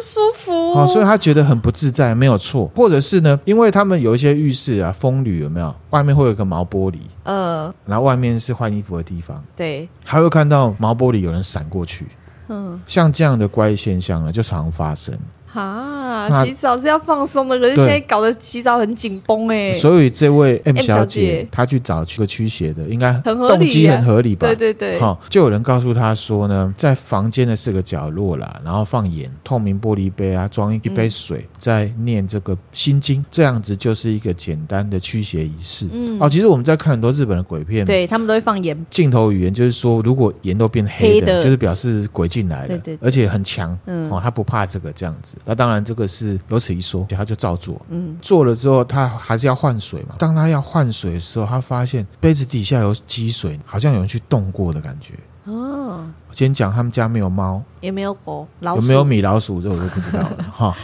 [0.00, 5.74] 舒服，哦，所以他觉得很不自在，没有错，或者是呢，因为他们有一些浴室啊，风吕有没有？
[5.90, 12.06] 外面会有一个毛玻璃，嗯，然后外面是换衣服的地方，对，他会看到毛玻璃有人闪过去，
[12.48, 15.16] 嗯，像这样的怪现象呢，就常发生。
[15.62, 19.72] 啊，洗澡是要放松的，可是现在搞得洗澡很紧绷哎。
[19.74, 24.46] 所以这位 M 小姐她去找去个驱邪的，应该动机很合理吧？
[24.46, 25.00] 对对对。
[25.00, 35.86] 好，就有人告诉她说呢，在房间的四个角落啦，然后放盐、透明玻璃杯啊，装一杯水，再念这个心经，这样子就是一个简单的驱邪仪式。
[35.92, 38.76] 嗯，哦，其实我们在看很多日本的鬼片，对他们都会放盐。
[38.90, 43.76] 镜头语言就是说，如果盐都变黑的，就是表示鬼进来了，而且很强。
[43.86, 45.36] 嗯，哦，他不怕这个这样子。
[45.48, 47.80] 那当然，这个是有此一说，他就照做。
[47.88, 50.16] 嗯，做了之后，他还是要换水嘛。
[50.18, 55.14] 当他要换水的时候，他发现杯子底下有积水，好像有人去动过的感觉。
[55.44, 60.52] 哦，我先讲，他们家没有猫，也没有狗，老鼠，有没有米老鼠，这我就不知道了。
[60.52, 60.76] 哈。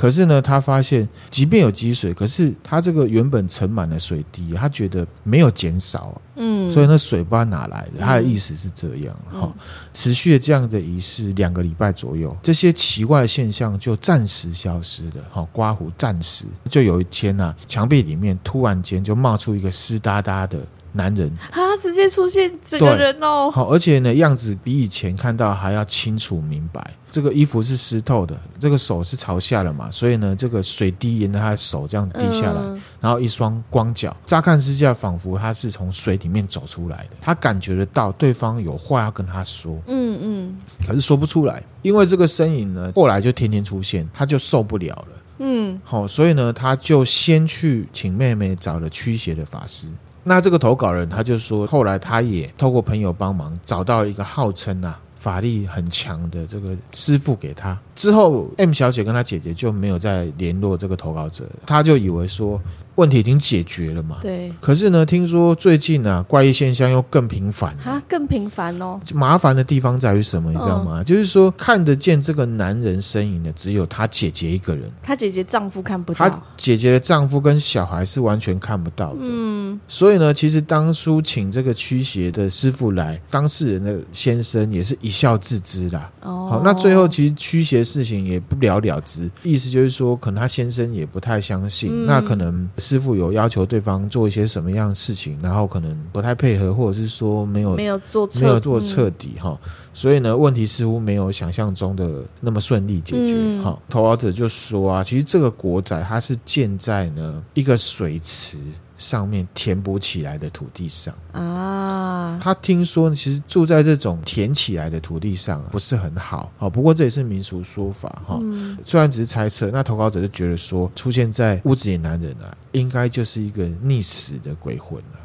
[0.00, 8.00] 可是呢，他发现，即便有积水，可是他这个原本盛满的水滴，他觉得没有减少，嗯，所以那水不知道哪来的。
[8.00, 9.54] 他的意思是这样，哈、嗯，
[9.92, 16.46] 持续的这样的仪式两个礼拜左右，这些奇怪的现象就暂时消失了，哈，刮胡暂时。
[16.70, 20.58] 就有一天呐、啊，墙壁里面突然间就冒出一个湿哒哒的。
[20.92, 21.30] 男人。
[21.50, 26.94] 啊，直接出现整个人哦，好，而且呢，样子比以前看到还要清楚明白。
[27.10, 37.16] 这个衣服是湿透的，这个手是朝下了嘛，所以呢，这个水滴沿着他的手这样滴下来，嗯、然后一双光脚，乍看之下仿佛他是从水里面走出来的。
[37.20, 49.88] 他感觉得到对方有话要跟他说，嗯嗯，可是说不出来，因为这个身影呢，后来就天天出现，他就受不了了，嗯，好，所以呢，他就先去请妹妹找了驱邪的法师。
[50.30, 57.76] 那这个投稿人他就说，后来他也透过朋友帮忙找到一个号称啊法力很强的这个师傅给他。
[57.96, 62.60] 之后 M 小姐跟她姐姐就没有再联络这个投稿者，她就以为说。
[63.00, 64.18] 问题已经解决了嘛？
[64.20, 64.52] 对。
[64.60, 69.00] 可是呢，听说最近啊，怪异现象又更频繁啊，更频繁哦。
[69.14, 70.52] 麻烦的地方在于什么？
[70.52, 71.00] 你知道吗？
[71.00, 74.90] 嗯、就是说，看得见这个男人身影的只有他姐姐一个人。
[75.02, 76.28] 他姐姐丈夫看不到。
[76.28, 79.20] 他姐姐的丈夫跟小孩是完全看不到的。
[79.22, 79.80] 嗯。
[79.88, 86.10] 所以呢，其实当初请这个驱邪的师傅来，当事人的先生也是一笑置之啦。
[86.20, 86.48] 哦。
[86.50, 92.68] 好，那最后其实驱邪事情也不了了之，意思就是说，可能他先生也不太相信，嗯、那可能。
[92.90, 103.62] 师傅有要求对方做一些什么样的事情，然后可能不太配合，或者是说没有没有做没有做彻底哈，嗯、所以呢，问题似乎没有想象中的那么顺利解决。
[103.62, 108.58] 哈、嗯，投稿者就说啊，其实这个国宅它是建在呢一个水池。
[109.00, 118.38] 上面填补起来的土地上啊，他听说其实住在这种填起来的土地上不是很好，好，不过这也是民俗说法哈。
[118.42, 125.18] 嗯、虽然只是猜测，那投稿者就觉得说，出现在屋子里的男人啊，应该就是一个溺死的鬼魂了。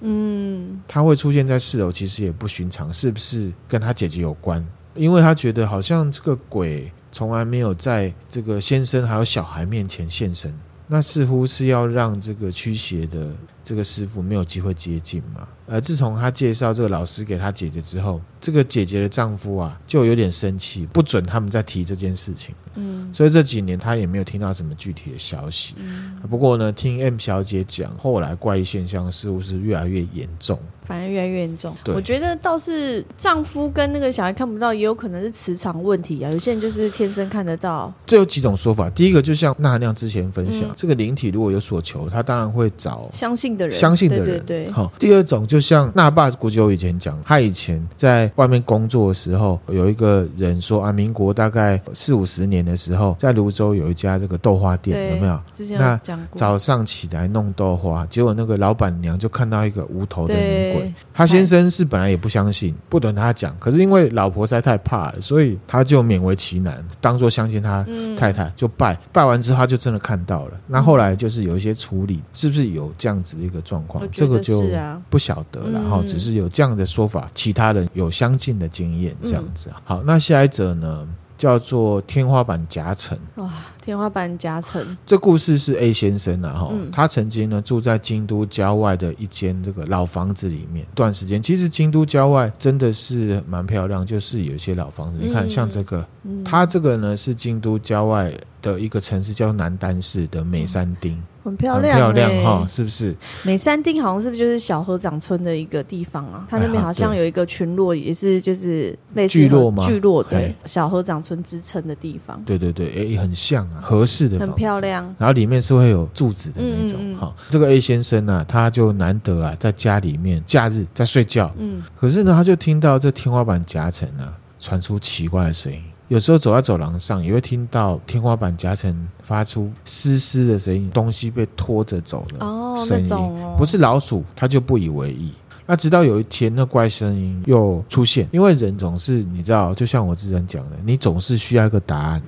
[0.00, 4.66] 嗯，他会出现在四楼，其实也不寻常，是不是跟他姐姐有关？
[4.96, 10.52] 因为他觉得好像这个鬼从来没有在这个先生还有小孩面前现身，
[10.92, 15.48] 那似乎是要让这个驱邪的这个师傅没有机会接近嘛。
[15.72, 22.54] 而自从他介绍这个老师给他姐姐之后，这个姐姐的丈夫啊就有点生气，不准他们再提这件事情。
[22.74, 25.74] 嗯，所以这几年他也没有听到什么具体的消息。
[25.78, 31.74] 嗯，不过呢，听 M 小姐讲，后来怪异现象似乎是越来越严重，反而越来越严重。
[31.84, 36.30] 对，我觉得倒是丈夫跟那个小孩看不到，也有可能是磁场问题啊。
[36.30, 37.92] 有些人就是天生看得到。
[38.06, 44.24] 这有几种说法，第一个就像娜娜之前分享，嗯、这个灵体如果有所求，他当然会找相信的人，相信的人。
[44.24, 44.72] 对对对。
[44.72, 45.61] 好，第二种就。
[45.62, 55.40] 像那爸古久以前讲，他以前在外面工作的时候，有一个人说啊，民国大概四五十年的时候，在泸州有一家这个豆花店，有没有？
[55.78, 55.98] 那
[56.34, 60.92] 早上起来弄豆花，结果那个老板娘就看到一个无头的女鬼。
[61.14, 67.86] 他先生是本来也不相信，不等他讲，可是因为老婆实在太怕了，所以他就勉为其难，当做相信他
[68.18, 68.98] 太太，就拜。
[69.12, 70.52] 拜完之后，他就真的看到了。
[70.66, 74.02] 那后来就是有一些处理，是不是有这样子的一个状况？
[74.10, 74.64] 这个就
[75.08, 75.70] 不晓得。
[75.70, 79.70] 然后只是有这样的说法，其他人有相近的经验，这样子。
[79.84, 83.18] 好，那下一则呢，叫做天花板夹层。
[83.36, 83.50] 哇，
[83.82, 84.96] 天花板夹层。
[85.04, 91.42] 这故事是 A 先生啊，哈，他曾经呢住在京都郊外的一间这个老房子里面，段时间。
[91.42, 95.18] 其实京都郊外真的是蛮漂亮，就是有一些老房子。
[95.20, 96.06] 你看，像这个，
[96.44, 101.20] 他这个呢是京都郊外的一个城市，叫南丹市的美山町。
[101.44, 103.12] 很漂亮，漂亮哈，是不是？
[103.42, 106.46] 美山町好像是不是就是小河长村的一个地方啊？
[106.48, 109.84] 它那边好像有一个群落，也是就是类似聚落吗？
[109.84, 112.40] 聚落对，小河长村之称的地方。
[112.46, 115.04] 对对对，哎，很像啊，合适的，很漂亮。
[115.18, 117.34] 然后里面是会有柱子的那种哈。
[117.48, 125.82] 这个 A 先生呢，他就难得啊，在家里面假日在睡觉，嗯，可是呢，他就听到这天花板夹层啊传出奇怪的声音。
[126.08, 132.38] 有时候走在走廊上，也会听到天花板夹层发出嘶嘶的声音，东西被拖着走的
[132.84, 135.32] 声音，不是老鼠，他就不以为意。
[135.72, 142.22] 那直到有一天，那怪声音又出现，因为人总是你知道，就像我之前讲的，你总是需要一个答案，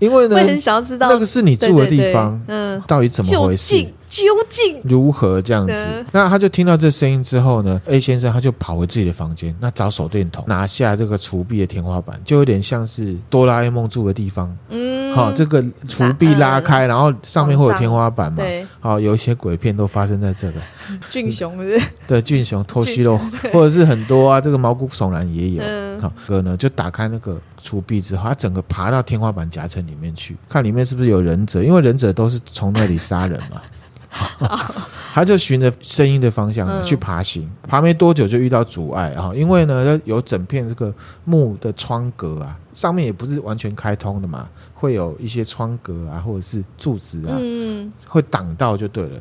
[0.00, 3.86] 因为呢， 我很想要知道那个是你住的地方，嗯，到底怎么回事？
[4.10, 6.04] 究竟如何这样子？
[6.10, 14.54] 那他就听到这声音之后呢，A 先生他就跑回自己的房间，那找手电筒，拿下这个厨壁的天花板，就有点像是哆啦 A 梦住的地方。
[14.68, 18.42] 嗯，好，这个厨壁拉开，然后上面会有天花板嘛？
[18.42, 20.60] 对，好，有一些鬼片都发生在这个。
[21.08, 21.80] 俊雄是？
[22.08, 23.16] 对，俊雄脱西肉，
[23.52, 25.62] 或者是很多啊，这个毛骨悚然也有。
[26.00, 33.62] 好，哥呢就打开那个除壁之后，他整个爬到天花板夹层里面去，看里面是不是有忍者，因为忍者都是从那里杀人嘛。
[35.14, 39.32] 他就循着声音的方向去爬行，爬没多久就遇到阻碍啊！
[39.34, 40.92] 因为呢，有整片这个
[41.24, 49.20] 木的窗格啊，上面也不是完全开通的嘛，会有一些窗格啊，或者是柱子啊，嗯会挡到就对了。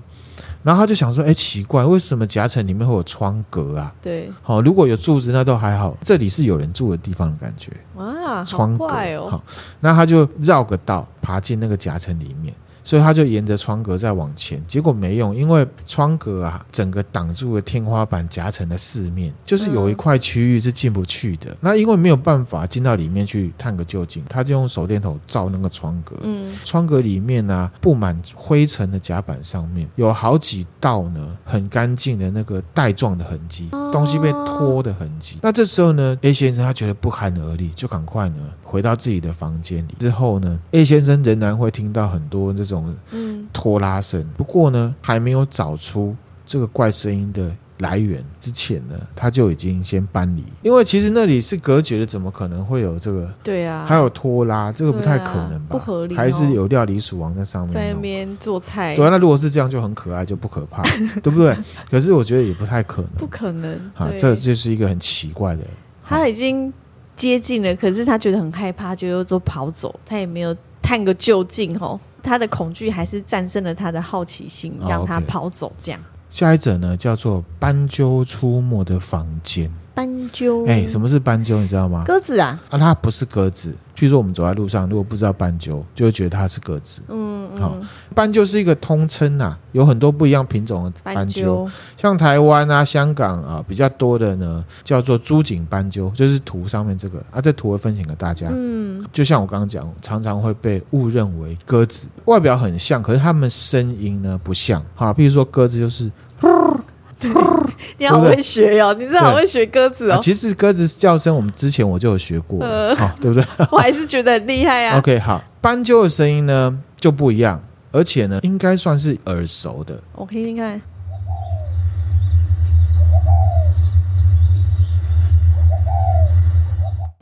[0.61, 7.71] 然后他就想说：“哎，奇怪，为什么夹层里面会有窗格啊？”对，好，如果有柱子那都还好，这里是有人住的地方的感觉。
[7.95, 9.29] 哇，窗格哦！
[9.31, 9.43] 好，
[9.79, 12.53] 那他就绕个道爬进那个夹层里面。
[12.89, 21.55] 所以他就沿着窗格再往前，结果没用，因为窗格啊，整个挡住了天花板夹层的四面，就是有一块区域是进不去的。
[21.61, 26.15] 那因为没有办法进到里面去探个究竟，他就用手电筒照那个窗格。
[26.23, 35.37] 嗯，窗格里面呢、啊，布满灰尘的甲板上面有好几道呢，很干净的那个带状的痕迹，东西被拖的痕迹。
[35.43, 39.95] 那这时候呢，A 先生他觉得不寒而栗，就赶快呢回到自己的房间里。
[39.99, 42.78] 之后呢，A 先生仍然会听到很多这种。
[43.11, 44.25] 嗯，拖拉声。
[44.35, 46.15] 不过呢，还没有找出
[46.45, 50.43] 这个怪声音的来源之前呢，他就已经先搬离。
[50.61, 53.33] 因为其实那里是隔绝的，怎么可能会有这个？
[53.41, 55.67] 对啊，还有拖拉，这个不太可能吧？
[55.69, 58.95] 不合理，还是有料理鼠王在上面在那边做菜。
[58.95, 60.83] 对啊，那如果是这样，就很可爱，就不可怕，
[61.23, 61.55] 对不对？
[61.89, 64.09] 可是我觉得也不太可能，不可能啊！
[64.17, 65.63] 这就是一个很奇怪的。
[66.03, 66.73] 他已经
[67.15, 71.99] 接近了，可是他觉得很害怕，就又做跑走，他也没有探个究竟哦。
[72.21, 75.71] 他的恐惧还是战胜了他的好奇心，让他跑走。
[75.79, 79.71] 这样，下一者呢，叫做斑鸠出没的房间。
[79.95, 81.59] 斑鸠，哎，什么是斑鸠？
[81.61, 82.03] 你知道吗？
[82.05, 83.73] 鸽子啊，啊，它不是鸽子。
[83.99, 87.01] 譬如说，我们走在路上，如果不知道斑鸠，就会觉得它是鸽子。
[87.09, 87.59] 嗯嗯。
[87.59, 87.77] 好，
[88.15, 91.65] 斑鸠是一个通称呐，有很多不一样品种的斑鸠。
[91.65, 98.47] 斑鸠像台湾啊、香港啊比较多的呢，叫做珠颈斑鸠，就是图上面这个啊，这图会分享给大家。
[98.49, 104.81] 嗯，就像我刚刚讲，常常会被误认为鸽子，外表很像，可是它们声音呢不像。
[104.95, 106.09] 好，譬如说鸽子就是。
[107.97, 110.19] 你好会学哦，你真的好会学鸽子哦。
[110.21, 112.59] 其实鸽子叫声，我们之前我就有学过，
[112.95, 113.43] 好，对不对？
[113.71, 114.97] 我还是觉得很厉害啊。
[114.97, 119.99] OK，好，斑鸠的声音呢就不一样，而且呢应该算是耳熟的。
[120.15, 120.79] 我听听看。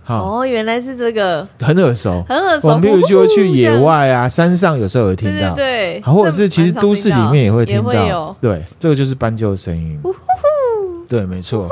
[0.08, 2.70] 哦，原来是这个，很耳熟，很耳熟。
[2.70, 10.00] 我们比如就去野外啊，山上有时候有听到，对，或者是其实都市里面也会听到，对，这个就是斑鸠的声音。
[11.10, 11.68] 对，没错。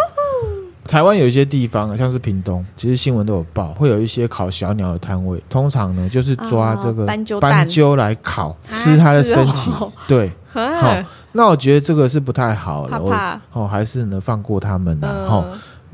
[0.87, 9.71] 台湾有一些地方，像是屏东，其实新闻都有报，会有一些烤小鸟的摊位，通常呢就是抓这个斑鸠来烤，吃它的身体。
[10.07, 10.95] 对，好，
[11.31, 13.11] 那我觉得这个是不太好的，我
[13.53, 15.43] 哦，还是呢放过他们呢，哈。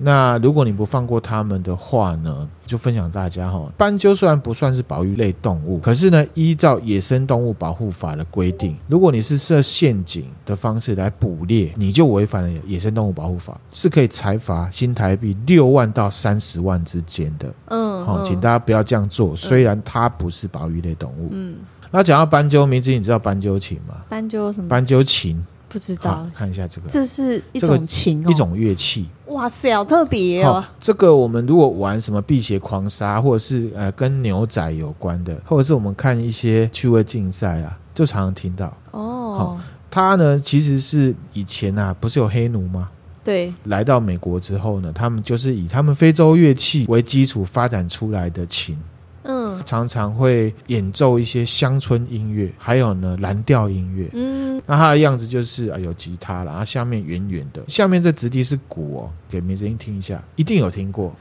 [0.04, 17.54] 那如果你不放过他们的话呢，就分享大家哈，斑鸠虽然不算是保育类动物，可是呢，依照野生动物保护法的规定，如果你是设陷阱的方式来捕猎，你就违反了野生动物保护法，是可以裁罚新台币六万到三十万之间的。
[17.66, 19.36] 嗯，好，请大家不要这样做。
[19.36, 21.30] 虽然它不是保育类动物。
[21.32, 21.58] 嗯，
[21.92, 23.98] 那讲到斑鸠，名字你知道斑鸠琴吗？
[24.10, 24.68] 斑鸠什么？
[24.68, 25.46] 斑鸠琴。
[25.72, 29.08] 不知道，看一下这个，这是一种琴，一种乐器。
[29.28, 30.62] 哇塞，好特别哦！
[30.82, 39.36] 这个我们如果玩什么辟邪狂杀，或者是呃跟牛仔有关的，或者是我们看一些趣味竞赛啊，就常常听到哦。
[39.38, 42.90] 好，它呢其实是以前啊，不是有黑奴吗？
[43.24, 48.78] 对，来到美国之后呢，他们就是以他们非洲乐器为基础发展出来的琴。
[49.24, 54.10] 嗯，常常会演奏一些乡村音乐，还有呢蓝调音乐。
[54.14, 61.16] 嗯，那它的样子就是啊有吉他，然后下面圆圆的，下面这直地是鼓哦，给明声音听一下，一定有听过。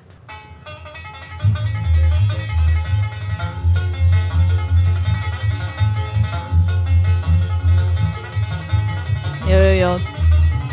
[9.49, 10.20] 有有有。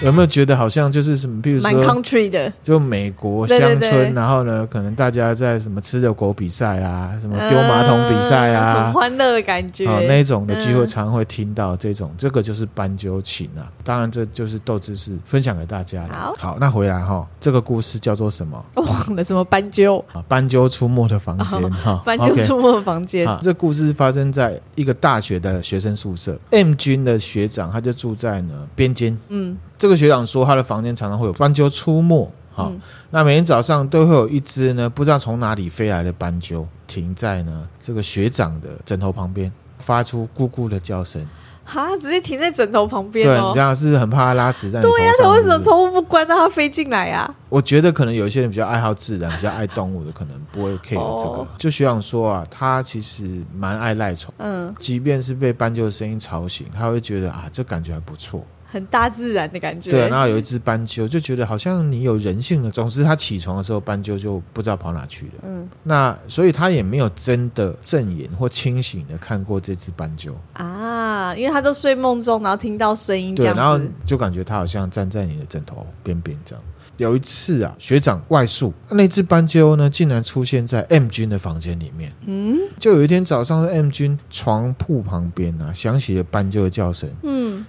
[0.04, 9.88] 有没有觉得好像就是什么，比如说，蛮 country 的，就美国乡村，对对对，然后呢，可能大家在什么吃热狗比赛啊，什么丢马桶比赛啊，呃、很欢乐的感觉。
[9.88, 13.66] 哦，那种的聚会常会听到这种，嗯、这个就是斑鸠琴啊。
[13.84, 16.14] 当然，这就是豆知识分享给大家了。
[16.14, 18.64] 好，好，那回来哈、哦，这个故事叫做什么？
[18.76, 20.24] 忘了什么斑鸠啊？
[20.28, 23.28] 斑鸠出没的房间哈， 斑鸠出没的房间。
[23.42, 29.58] 这故事发生在一个大学的学生宿舍，M 君的学长他就住在呢边间，嗯。
[29.78, 32.32] 这个学长说，他的房间常常会有斑鸠出没。
[32.54, 41.24] 好，嗯、那每天早上都会有一只呢，不知道从哪里飞来的斑鸠停在呢这个学长的枕头旁边，发出咕咕的叫声。
[41.70, 43.28] 哈，直接停在枕头旁边。
[43.28, 44.82] 对，你这样是很怕它拉屎在。
[44.82, 47.30] 对呀、啊，他为什么窗户不关，让它飞进来啊？
[47.50, 51.40] 我觉得可能有一些人比较爱好自然，比较爱动物的，可能不会 care 这个。
[51.40, 54.34] 哦、就学长说啊，他其实蛮爱赖床。
[54.38, 58.42] 嗯，即便是被斑鸠的声音吵醒，他会觉得啊，这感觉还不错。
[58.70, 59.90] 很大自然的感觉。
[59.90, 62.70] 对，然后有一只斑鸠，就觉得好像你有人性了。
[62.70, 65.34] 总之，他起床的时候，斑鸠就不知道跑哪去了。
[65.44, 76.64] 嗯，那所以他也没有真的正眼或清醒的看过这只斑鸠啊，因为他都睡梦中，然后听到声音，对，然后就感觉他好像站在你的枕头边边这样。
[76.98, 82.12] 有一次啊，学长外宿，那只斑鸠呢，竟然出现在 M 君的房间里面。
[82.26, 87.10] 嗯，就有一天早上，M 君床铺旁边啊，响起了斑鸠的叫声。
[87.24, 87.66] 嗯，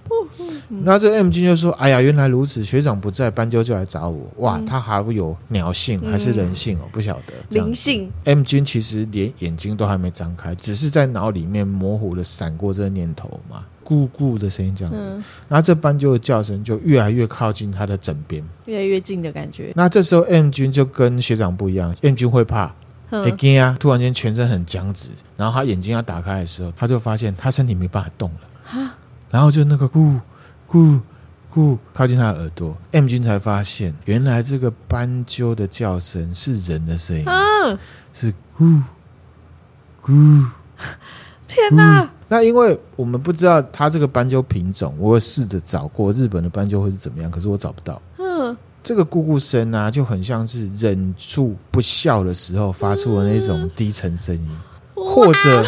[0.67, 4.29] 那这 M 君就说：“哎呀，原来如此，学长不在，斑鸠就来找我。
[4.37, 6.83] 哇，他还有鸟性还是人性哦？
[6.91, 8.11] 不晓得灵性。
[8.23, 19.73] M 君其实连眼睛都还没张开，只是在脑里面模糊的闪过这个念头嘛。”咕咕的声音这样，嗯，然后这斑鸠的叫声就越来越靠近他的枕边，越来越近的感觉。
[19.75, 22.71] 那这时候 M 君就跟学长不一样，M 君会怕，
[23.09, 28.93] 会惊啊，突然间全身很僵直，然后他眼睛要打开的时候，他就发现他身体没办法动了，哈？
[29.31, 30.19] 然后就那个咕
[30.67, 30.99] 咕
[31.51, 37.33] 咕靠近他的耳朵，M 君才发现原来这个斑鸠的叫声是人的声音，啊，
[38.13, 38.83] 是咕
[40.03, 40.45] 咕，
[41.47, 42.11] 天哪！
[42.31, 47.99] 那因为我们不知道它这个斑鸠品种，我会试着找过日本的斑鸠会是怎么样，可是我找不到。
[48.19, 54.47] 嗯，这个咕咕声啊，就很像是忍住不笑的时候发出的那种低沉声音，
[54.95, 55.65] 嗯、或者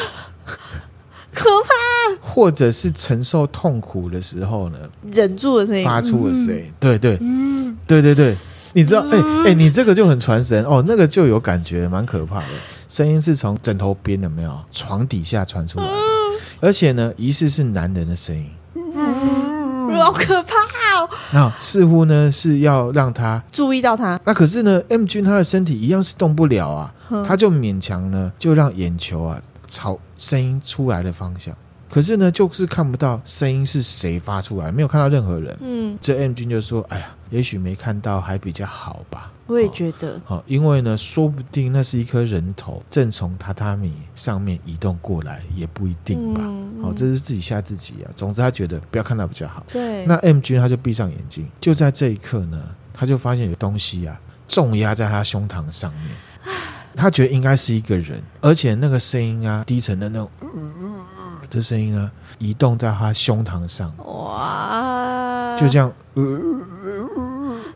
[1.34, 4.78] 可怕，或者是承受痛苦的时候呢，
[5.12, 6.66] 忍住的声音发出的声音。
[6.68, 8.38] 嗯、对对，嗯、对对对，
[8.74, 9.02] 你知道？
[9.10, 12.48] 哎哎、你这个就很传神哦，那个就有感觉，蛮可怕的。
[12.88, 14.56] 声音是从枕头边有没有？
[14.70, 16.11] 床底下传出来的。
[16.62, 20.54] 嗯而且呢，疑似是男人的声音，嗯，好可怕
[21.02, 21.10] 哦！
[21.34, 24.20] 那似乎呢是要让他注意到他。
[24.26, 31.56] 那可是呢，M 君他的身体一样是动不了啊，嗯、他就勉强呢就让眼球啊朝声音出来的方向
[31.92, 35.58] 可是呢，就是看不到声音是谁发出来，没有看到任何人。
[35.60, 40.22] 嗯，这 M 君就说：“哎呀，也许没看到还比较好吧。”我也觉得。
[40.24, 46.40] 好、哦，因为呢，说不定那是一颗人头正从榻榻米上面移动过来，也不一定吧。
[46.40, 48.08] 好、嗯哦，这是自己吓自己啊。
[48.16, 49.66] 总之，他觉得不要看到比较好。
[49.70, 50.06] 对。
[50.06, 52.58] 那 M 君他就闭上眼睛，就在这一刻呢，
[52.94, 54.18] 他就发现有东西啊
[54.48, 56.04] 重压在他胸膛上面。
[56.96, 60.32] 他觉得应该是一个人，而且那个声音啊，低沉的那种。
[61.52, 65.58] 这声音呢，移动在他胸膛上，哇！
[65.60, 66.24] 就这样，呃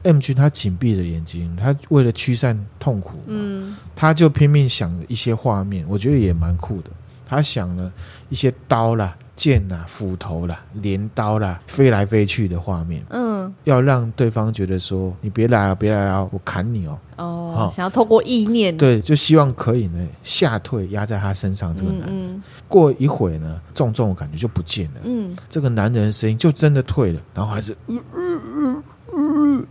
[0.04, 6.90] ，M 君他紧闭着眼睛，他为了驱散痛苦，嗯，他就拼命想一些画面，我觉得也蛮酷的。
[7.28, 7.92] 他想了
[8.30, 9.14] 一些刀啦。
[9.36, 22.10] 剑啦、啊、斧头啦、镰刀啦，飞来飞去的画面，嗯，要让对方觉得说：“你别来啊，别来啊，我砍你哦。”哦，想要透过意念，对，就希望可以呢吓退压在他身上这个男人。
[22.10, 25.02] 嗯嗯、过一会呢，重重的感觉就不见了。
[25.04, 27.76] 嗯，这个男人的声音就真的退了，然后还是。
[27.88, 28.84] 呃呃呃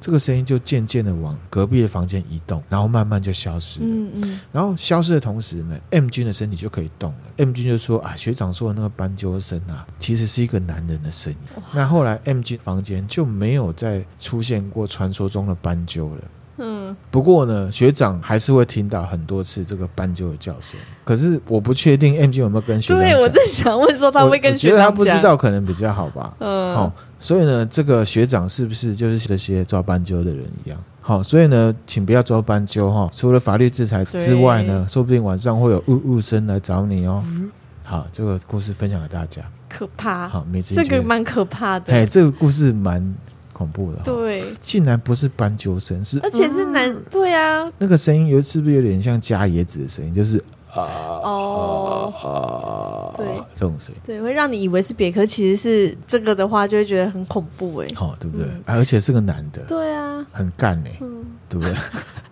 [0.00, 3.86] 这个声音就渐渐的往隔壁的房间移动，然后慢慢就消失了。
[3.86, 4.40] 嗯嗯。
[4.52, 7.18] 然后消失的同时呢，M 君的身体就可以动了。
[7.36, 11.38] M 君就说：“啊，学长说的那个斑鸠声啊，其实是一个男人的声音。”
[11.72, 16.22] 那后来 M 君房间就没有再出现过传说中的斑鸠了。
[16.56, 16.96] 嗯。
[17.10, 20.78] 不过呢，学长还是会听到很多次这个斑鸠的叫声。
[21.04, 23.10] 可是我不确定 M G 有没有跟学长讲。
[23.10, 24.86] 对，我在想问说他会跟学长讲。
[24.86, 26.34] 我觉得他不知道可能比较好吧。
[26.38, 26.74] 嗯。
[26.74, 26.92] 好。
[27.20, 30.78] 所以呢，这个学长是不是就是这些抓斑鸠的人一样？
[31.00, 33.08] 好，所以呢，请不要抓斑鸠哈。
[33.14, 37.22] 除了法律制裁之外呢，说不定晚上会有呜呜声来找你哦。
[37.26, 37.50] 嗯、
[37.82, 39.40] 好，这个故事分享给大家。
[39.70, 40.28] 可怕。
[40.28, 41.92] 好，没这个蛮可怕的。
[41.94, 43.14] 哎，这个故事蛮
[43.54, 44.00] 恐怖的。
[44.04, 46.90] 对，竟然不是斑鸠声，是而且是男。
[46.90, 50.12] 嗯、对啊，那个声音有是不是有点像加椰子的声音？
[50.12, 50.36] 就是。
[50.74, 50.82] 啊
[51.22, 53.24] 哦，啊、对，
[53.54, 58.44] 这种声音，对，会让你以为是别，可其实是这个的话，就会觉得很恐怖哎，好、哦，对不对？
[58.48, 61.72] 嗯、而且是个男的，对啊，很干哎，嗯、对不对？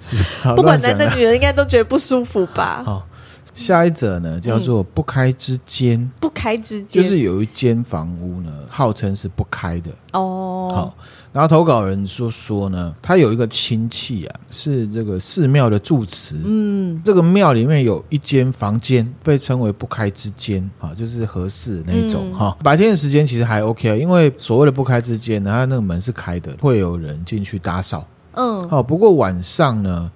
[0.01, 0.57] 是不是？
[0.57, 2.83] 不管男的女的，应该都觉得不舒服吧？
[2.85, 3.07] 好，
[3.55, 10.95] 下一则呢，叫做不开之间，嗯、不开之间，就是有一间房屋呢，号称是不开的哦，好。
[11.33, 16.37] 然后投稿人说说呢，他有一个亲戚啊，是这个寺庙的住持。
[16.45, 22.55] 嗯，这个庙里面有一间房间被称为不开之间啊，就是合适那一种哈。
[22.59, 28.07] 嗯、白天的时间其实还 OK 啊，因为所谓的不开之间呢，它那个门是开的，会有人进去打扫。
[28.33, 30.11] 嗯，好，不过晚上呢。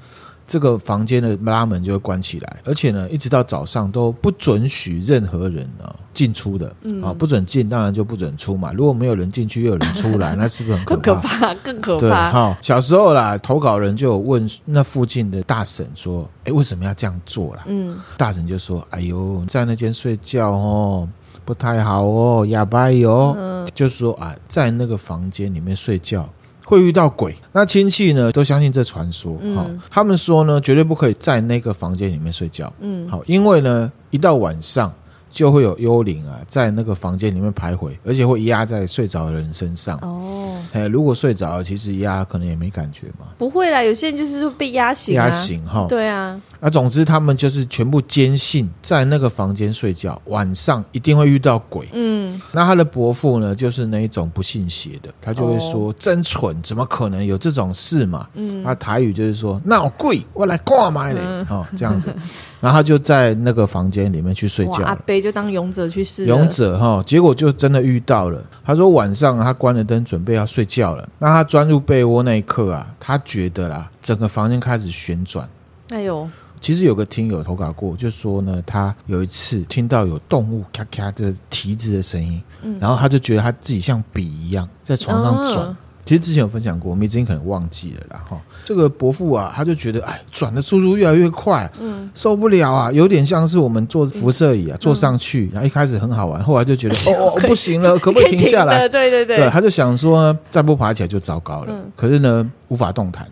[0.46, 6.72] 这个房间的拉门就会关起来，而且呢，一直到早上都不准许任何人啊进出的。
[6.82, 8.72] 嗯啊，不准进，当然就不准出嘛。
[8.72, 11.20] 如果没有人进去，又有人出来， 那是不是很可怕？
[11.20, 12.56] 可怕，更可怕。
[12.62, 21.08] 小时候啦，投稿人就有问那附近的大婶说：“哎，为什么要这样做啦？”嗯，大婶就说：“哎呦，在那间睡觉哦，
[21.44, 23.34] 不太好哦，哑巴哟。
[23.36, 26.28] 嗯，就是说啊，在那个房间里面睡觉。”
[26.66, 29.38] 会遇到鬼，那亲戚呢都相信这传说。
[29.40, 32.70] 嗯、哦，他们说呢，绝对不可以在那个房间里面睡觉。
[32.80, 34.92] 嗯，好，因为呢，一到晚上。
[35.28, 39.98] 就会有幽灵啊，在那个房间里面徘徊，而且会压在睡着的人身上。
[39.98, 40.35] 哦，
[40.72, 43.26] 哎，如果睡着了，其实压可能也没感觉嘛。
[43.38, 45.14] 不会啦，有些人就是被压醒。
[45.14, 45.86] 压醒哈。
[45.88, 46.40] 对啊。
[46.58, 51.88] 那总之，他们就是全部坚信，在那个房间睡觉，晚上一定会遇到鬼。
[51.92, 52.40] 嗯。
[52.52, 58.64] 那他的伯父呢，就是那一种不信邪的，他就会说：“真蠢，怎么可能有这种事嘛？”嗯。
[58.64, 62.14] 他台语就是说：“闹鬼，我来挂麦嘞。”哦，这样子。
[62.60, 64.84] 然后他就在那个房间里面去睡觉。
[64.84, 66.24] 阿贝就当勇者去试。
[66.26, 68.42] 勇者哈，结果就真的遇到了。
[68.64, 71.08] 他说晚上他关了灯，准备要睡觉了。
[71.18, 75.48] 那他钻入被窝那一刻啊，他觉得啦，整个房间开始旋转。
[75.90, 76.28] 哎呦！
[76.58, 85.66] 其实有个听友投稿过，就说呢，他有一次听到有动物咔咔的蹄子的声音，嗯，然后他就觉得他自己像笔一样在床上转。
[85.66, 85.76] 哦
[86.06, 88.40] 其实之前有分享过，我们已经可能忘记了啦哈。
[88.64, 98.88] 这个伯父啊，他就觉得哎，转的速度越来越快，嗯，受不了啊，有点像是我们坐辐射椅啊，坐上去，然后一开始很好玩，后来就觉得哦 哦不行了，可不可以停下来？
[98.88, 103.26] 对对对，对，他就想说再不爬起来就糟糕了，可是呢，无法动弹。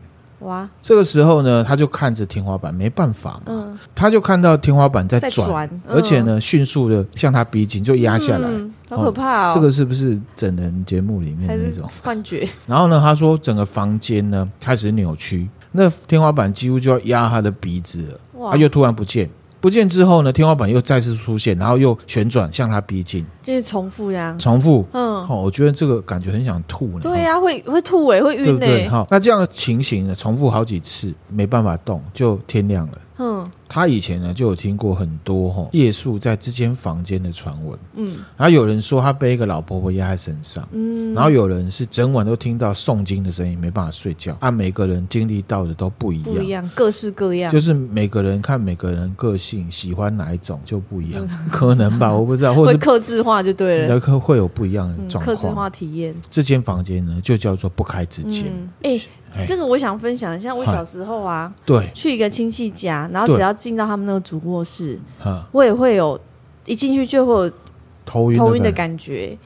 [0.45, 0.69] 哇！
[0.81, 3.43] 这个时候呢，他就看着天花板，没办法嘛。
[3.47, 8.49] 嗯，他就看到天花板在转，而且呢，迅速的向他逼近，就压下来。
[8.91, 9.53] 好可怕哦！
[9.55, 12.49] 这个是不是整人节目里面的那种幻觉？
[12.67, 18.21] 然后呢，他说整个房间呢开始扭曲，那天花板几乎就要压他的鼻子了。
[18.35, 18.53] 哇！
[18.53, 19.29] 他又突然不见。
[19.65, 24.87] 不见之后呢，天花板又再次出现，然后又旋转向他逼近，就是重复呀，重复。
[24.93, 27.01] 嗯，好，我觉得这个感觉很想吐呢。
[27.01, 28.59] 对呀，会会吐诶，会晕诶。
[28.59, 32.99] 对，好，那这样的情形呢，重复好几次，没办法动，就天亮了。
[33.17, 44.37] 嗯，他以前呢就有听过很多哈夜宿在这间房间的传闻，嗯，然后有人说他被一个老婆婆压在身上，嗯，然后有人是整晚都听到诵经的声音，没办法睡觉。
[44.39, 56.15] 按、啊、每个人经历到的都不一样，不一样，各式各样，就是每个人看每个人个性喜欢哪一种就不一样，嗯、 可能吧， 我不知道，或者会客制化就对了，会会有不一样的状况，客制化体验。
[56.31, 58.47] 这间房间呢就叫做不开之间，
[58.83, 58.99] 哎、嗯。
[58.99, 59.09] 欸，
[59.47, 64.99] 这个我想分享一下，我小时候啊，对，去一个亲戚家，然后只要进到他们那个主卧室，
[65.51, 66.19] 我也会有
[66.67, 67.53] 一进去就会有
[68.07, 69.37] 头晕头晕的感觉，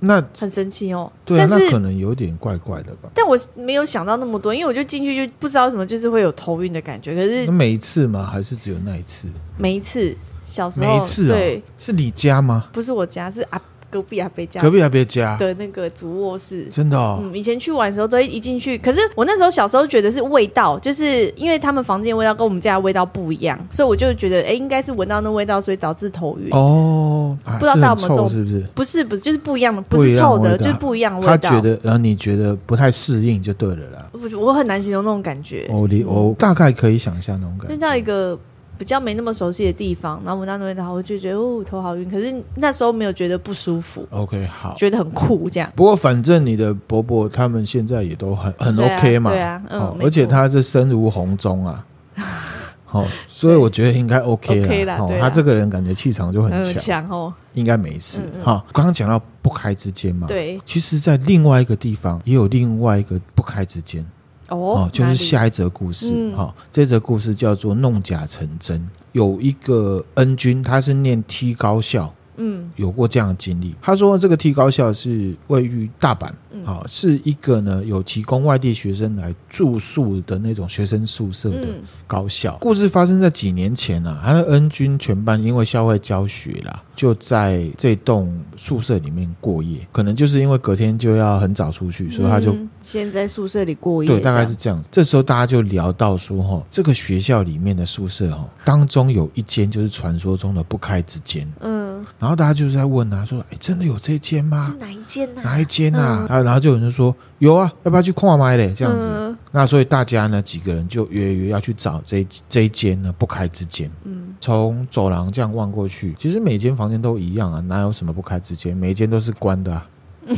[0.00, 1.10] 那很神奇哦。
[1.24, 3.08] 对，但是那可能有点怪怪的吧。
[3.14, 7.14] 但我没有想到那么多，因为我就进去就不知道什么，就是会有头晕的感觉。
[7.14, 8.28] 可是每一次吗？
[8.30, 9.28] 还是只有那一次？
[9.56, 12.68] 每一次，小时候每一次、哦、对，是你家吗？
[12.72, 13.60] 不是我家，是啊。
[13.90, 17.20] 隔壁阿伯家，隔壁阿伯家的那个主卧室，真的哦。
[17.22, 26.48] 嗯，以前去玩的时候都一进去，可是我那时候小时候觉得是味道，就是因为他们房间味道跟我们家的味道不一样，所以我就觉得，哎，应该是闻到那味道，所以导致头晕。
[26.52, 28.66] 哦，不知道大家有没有是不是？
[28.74, 31.36] 不是，不是，就是不一样的，不是臭的，就是不一样的味道。
[31.36, 34.10] 他觉得，然后你觉得不太适应，就对了啦。
[34.38, 35.66] 我很难形容那种感觉。
[35.70, 38.38] 我我大概可以想象那种感觉，就像一个。
[38.78, 42.08] 比较没那么熟悉的地方，然后闻到那味道，我就觉得哦，头好晕。
[42.08, 44.06] 可是那时候没有觉得不舒服。
[44.10, 45.70] OK，好，觉得很酷这样。
[45.74, 51.84] 不过反正你的伯伯他们现在也都很很 OK 嘛，对啊，对啊嗯、哦，而且他是身如红钟啊，
[52.86, 54.66] 好、哦，所以我觉得应该 OK 了。
[54.66, 58.20] OK 啦、哦，他这个人感觉气场就很强，强哦，应该没事。
[58.44, 64.06] 哈、刚刚讲到不开之间嘛，对，其实，在另外一个地方也有另外一个不开之间。
[64.48, 66.34] 哦，哦，就是下一则故事。
[66.34, 68.88] 哈、嗯，这则故事叫做弄假成真。
[69.12, 73.74] 有一个恩君，他是念 T 高校，嗯，有过这样的经历。
[73.82, 81.66] 他说，这个 T 高校是位于大阪，嗯，好，是一个呢有提供外地学生来住宿的那种学生宿舍的
[82.06, 82.56] 高校。
[82.60, 86.82] 故事发生在几年前啊，他的恩君全班因为校外教学啦。
[86.94, 94.08] 就在这栋宿舍里面过夜，可能就是因为隔天就要很早出去，所以他就先在宿舍里过夜。
[94.08, 94.88] 对，大概是这样子。
[94.90, 101.48] 这时候大家就聊到说，哈，这个学校里面的宿舍，哈，当中有一间就是传说中的不开之间。
[101.60, 104.66] 嗯，然后大家就是在问啊，说，哎，真的有这间吗？
[104.66, 105.42] 是哪一间呢？
[105.44, 106.26] 哪一间呐？
[106.28, 108.72] 啊，然后就有人说有啊，要不要去跨麦嘞？
[108.76, 109.36] 这样子。
[109.50, 113.90] 那所以大家呢几个人就约约要去找这这一间呢不开之间。
[114.04, 114.34] 嗯。
[114.40, 118.76] 从走廊这样望过去，其实每间房间都一样啊，哪有什么不开之间？
[118.76, 119.84] 每一间都是关的啊，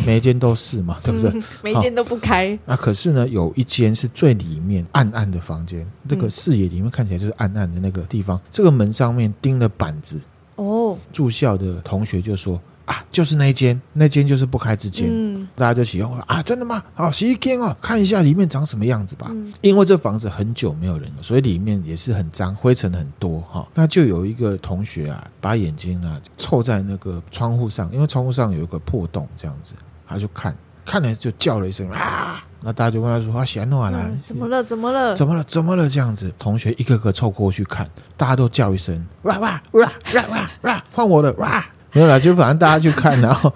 [0.06, 1.42] 每一间都是嘛， 对不对？
[1.62, 2.58] 每一间都不开。
[2.64, 10.18] 那可是呢，有一间是最里面暗暗的房间，那个视野里面看起来就是暗暗的那个地方，这个门上面钉了板子。
[10.64, 12.60] 哦，住校的同学就说。
[12.86, 16.82] 啊，就是那一间，那间就是不开之间，嗯，大家就起哄了啊，真的吗？
[16.92, 19.28] 好，洗衣间哦，看一下里面长什么样子吧。
[19.30, 23.64] 嗯，因为这房子很久没有人了，所以里面也是很脏，灰尘很多哈。
[23.74, 29.74] 那就有一个同学啊，把眼睛啊凑在那个窗户上，因为窗户上有一个破洞，这样子，
[30.08, 32.42] 他就看，看了就叫了一声啊。
[32.62, 34.62] 那大家就问他说：“啊，喜诺来，怎么了？
[34.62, 35.14] 怎么了？
[35.14, 35.42] 怎么了？
[35.44, 35.88] 怎么了？
[35.88, 43.52] 这样子，同学一个个凑过去看，大家都叫一声哇哇哇哇哇哇，换我的哇。”没有啦，就反正大家去看，然后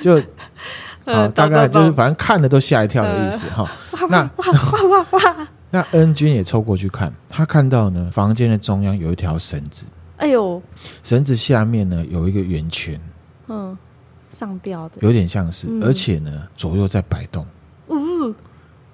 [0.00, 0.16] 就
[1.04, 2.48] 啊，大概就是反正看了？
[2.48, 3.68] 都吓一跳的意思哈。
[4.08, 4.52] 那哇
[4.88, 5.48] 哇哇哇！
[5.70, 9.86] 那恩君也凑过去看，他看到呢，房间的中央有一条绳子，
[10.18, 10.62] 哎呦，
[11.02, 13.00] 绳子下面呢有一个圆圈，
[13.48, 13.76] 嗯，
[14.30, 17.44] 上吊的，有点像是，而且呢左右在摆动，
[17.94, 18.34] 嗯，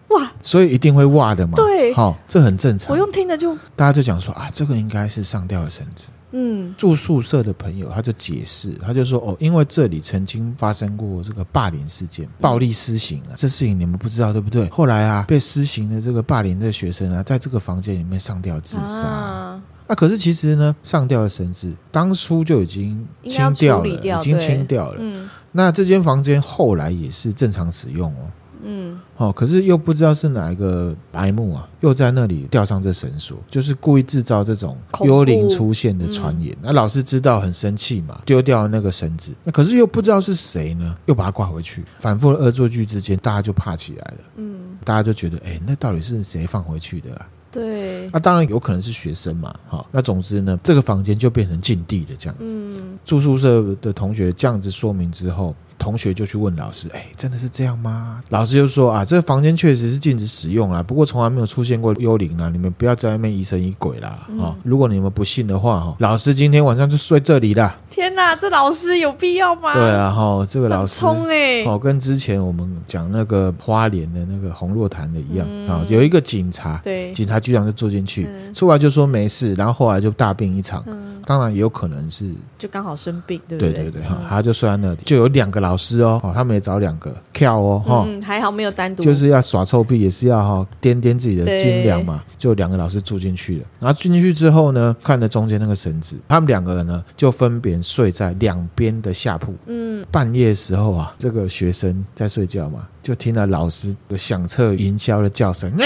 [0.08, 2.92] 哇，所以一定会哇的嘛，对，好，这很正常。
[2.92, 6.08] 我用听的就，大家就讲说啊，这个应该是上吊的绳子。
[6.30, 14.68] 嗯，住宿舍的朋友他就解释，他就说哦，因为这里曾经发生过这个霸凌事件，暴力施行啊，这事情你们不知道对不对？
[14.68, 19.06] 后来啊，被施行的这个霸凌的学生啊，在这个房间里面上吊自杀。
[19.06, 24.96] 啊，那可是其实呢，上吊的绳子当初就已经清掉了，已经清掉了。
[25.00, 28.28] 嗯，那这间房间后来也是正常使用哦。
[28.62, 36.56] 嗯，哦，可是又不知道是哪一个白目啊，又在那里吊上这绳索，就是故意制造这种幽灵出现的传言。
[36.60, 39.32] 那老师知道很生气嘛，丢掉了那个绳子。
[39.44, 41.84] 那可是又不知道是谁呢，又把它挂回去。
[42.00, 44.18] 反复的恶作剧之间，大家就怕起来了。
[44.36, 47.26] 嗯，大家就觉得，哎，那到底是谁放回去的啊？
[47.50, 49.54] 对，那当然有可能是学生嘛。
[49.68, 52.54] 好，那总之呢，这个房间就变成禁地的这样子。
[52.54, 55.54] 嗯，住宿舍的同学这样子说明之后。
[55.78, 64.26] 同学就去问老师：“哎，真的是这样吗？”老师就说：“啊，这个房间确实是禁止使用啦，不过从来没有出现过幽灵啦，你们不要在外面疑神疑鬼啦。
[64.28, 67.76] 嗯”啊，如果你们不信的话，哈，老师今天晚上就睡这里啦。
[67.88, 69.72] 天哪，这老师有必要吗？
[69.72, 80.84] 对啊，哈，这个老师冲哎，哦，跟之前我们讲那个花莲的那个红若潭的一样啊，嗯，有一个警察，对，警察局长就住进去，嗯，出来就说没事，然后后来就大病一场。
[81.28, 83.72] 嗯，当然也有可能是就刚好生病，对不对？
[83.74, 105.70] 对对对，哈，嗯，他就睡在那里，就有两个老师哦，哦他们也找两个跳哦，哈，嗯，还好没有单独，就是要耍臭屁，也是要哈掂掂自己的斤两嘛，就两个老师住进去了，然后住进去之后呢，看着中间那个绳子，他们两个人呢就分别睡在两边的下铺，嗯，半夜的时候啊，这个学生在睡觉嘛，就听到老师的响彻云霄的叫声，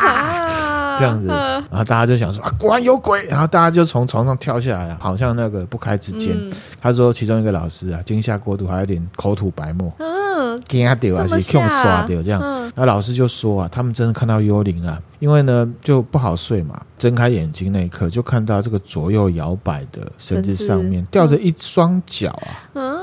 [0.00, 1.28] 啊，这样子，
[1.70, 6.32] 然后大家就想说啊，果然有鬼，然后大家就从床上跳下来，好像那个不开之间。
[6.34, 12.40] 嗯、他说其中一个老师啊，惊吓过度，还有点口吐白沫，嗯，惊吓掉还是用刷掉这样，
[12.74, 22.50] 那、嗯、老师就说啊，他们真的看到幽灵了，因为呢就不好睡嘛，睁开眼睛那一刻就看到这个左右摇摆的绳子上面吊着一双脚啊。
[22.74, 22.99] 嗯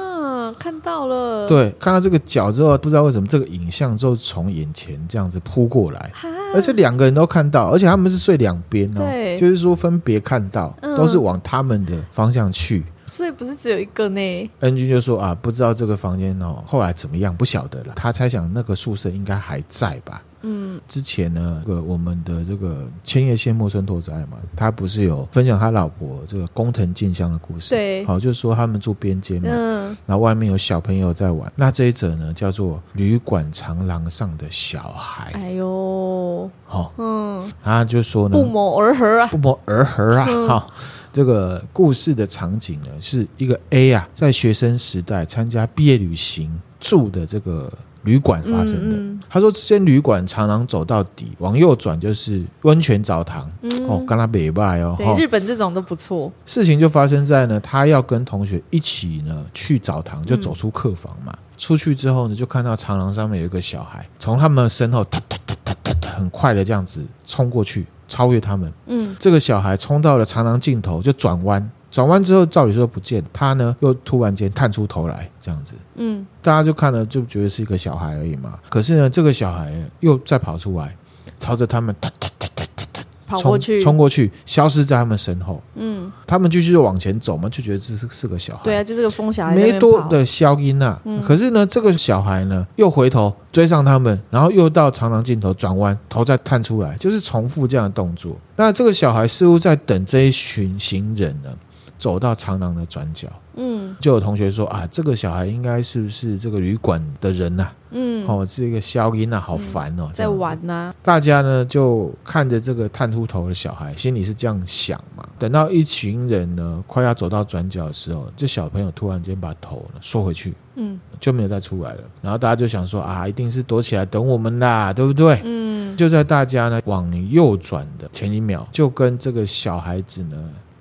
[0.68, 6.12] 看到了，对，看到这个脚之后，不知道为什么这个影像就从眼前这样子扑过来，
[6.54, 14.52] 而且两个人都看到，而且他们是睡两边哦，对就是说分别看到，嗯、都是往他们的方向去，所以不是只有一个呢。
[14.60, 17.94] 恩君就说啊，不知道这个房间哦，后来怎么样，不晓得了。
[17.96, 20.22] 他猜想那个宿舍应该还在吧。
[20.42, 27.76] 嗯，之前呢，这个我们的这个千叶县木村拓哉嘛，他不是有分享他老婆这个工藤静香的故事？
[27.76, 31.52] 对，好，就是说他们住边间嘛，嗯，然后外面有小朋友在玩。
[31.56, 35.32] 那这一则呢，叫做旅馆长廊上的小孩。
[35.34, 40.72] 哎呦，好，嗯，他就说呢，不谋而合啊，不谋而合啊，好，
[41.12, 47.72] 这个故事的场景呢，是一个 A 啊，在学生时代参加毕业旅行住的这个。
[48.08, 53.48] 旅馆发生的，嗯嗯、他说这间旅馆长廊走到底，往右转就是温泉澡堂。
[53.62, 54.96] 嗯、哦，跟他北拜哦。
[54.98, 56.32] 对，日本这种都不错。
[56.46, 61.34] 事情就发生在呢，他要跟同学一起呢去澡堂，就走出客房嘛。
[61.34, 68.72] 嗯、出去之后呢，就看到长廊上面有一个小孩，从他们身后哒哒哒哒哒哒，很快的这样子冲过去，超越他们。
[68.86, 71.70] 嗯，这个小孩冲到了长廊尽头，就转弯。
[71.98, 78.54] 转弯之后，照理说不见他呢，又突然间探出头来，这样子，嗯，大家就看了，就觉得是一个小孩而已嘛。
[78.70, 80.96] 可是呢，这个小孩又再跑出来，
[81.40, 85.60] 朝着他们哒哒哒哒哒哒跑过去，冲过去，消失在他们身后。
[85.74, 88.64] 嗯，他们继续往前走嘛，就觉得这是是个小孩。
[88.64, 91.00] 对啊，就这个疯小孩没多的消音呐。
[91.04, 98.38] 嗯，可是呢，这个小孩呢，又回头追上他们，然后又到长廊尽头转弯，头再探出来，就是重复这样的动作。
[98.56, 101.50] 那这个小孩似乎在等这一群行人呢。
[101.98, 107.74] 走到长廊的转角，嗯，就有同学说啊，这个小孩应该是不是这个旅馆的人呐、啊？
[107.92, 110.96] 嗯，哦，是一个消音啊，好烦哦，嗯、在玩呐、啊。
[111.02, 115.28] 大家呢就看着这个探出头的小孩，心里是这样想嘛。
[115.40, 122.02] 等到一群人呢快要走到转角的时候，这小朋友突然间把头呢缩回去，嗯，就没有再出来了。
[122.22, 125.42] 然后大家就想说啊，一定是躲起来等我们啦，对不对？
[125.44, 130.38] 嗯，就在大家呢往右转的前一秒，就跟这个小孩子呢。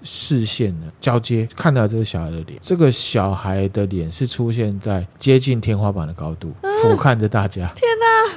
[0.06, 7.66] 视线呢交接，看到这个小孩的脸，这个小孩的脸是出现在接近天花板的高度，俯瞰着大家。
[7.74, 8.32] 天哪！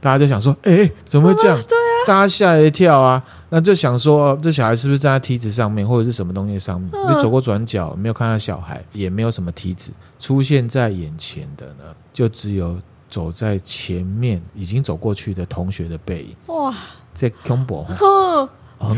[0.00, 1.58] 大家就想说，哎，怎么会这样？
[1.62, 3.24] 对啊，大家吓一跳啊！
[3.48, 6.90] 那就想说，这小孩是不是站在梯子上面，或者是什么东西上面？
[6.92, 12.78] 你走过转角，没有看到小孩，也没有什么梯子出现在眼前的呢，就只有
[13.08, 16.36] 走在前面已经走过去的同学的背影。
[16.54, 16.74] 哇，
[17.14, 17.86] 这恐怖！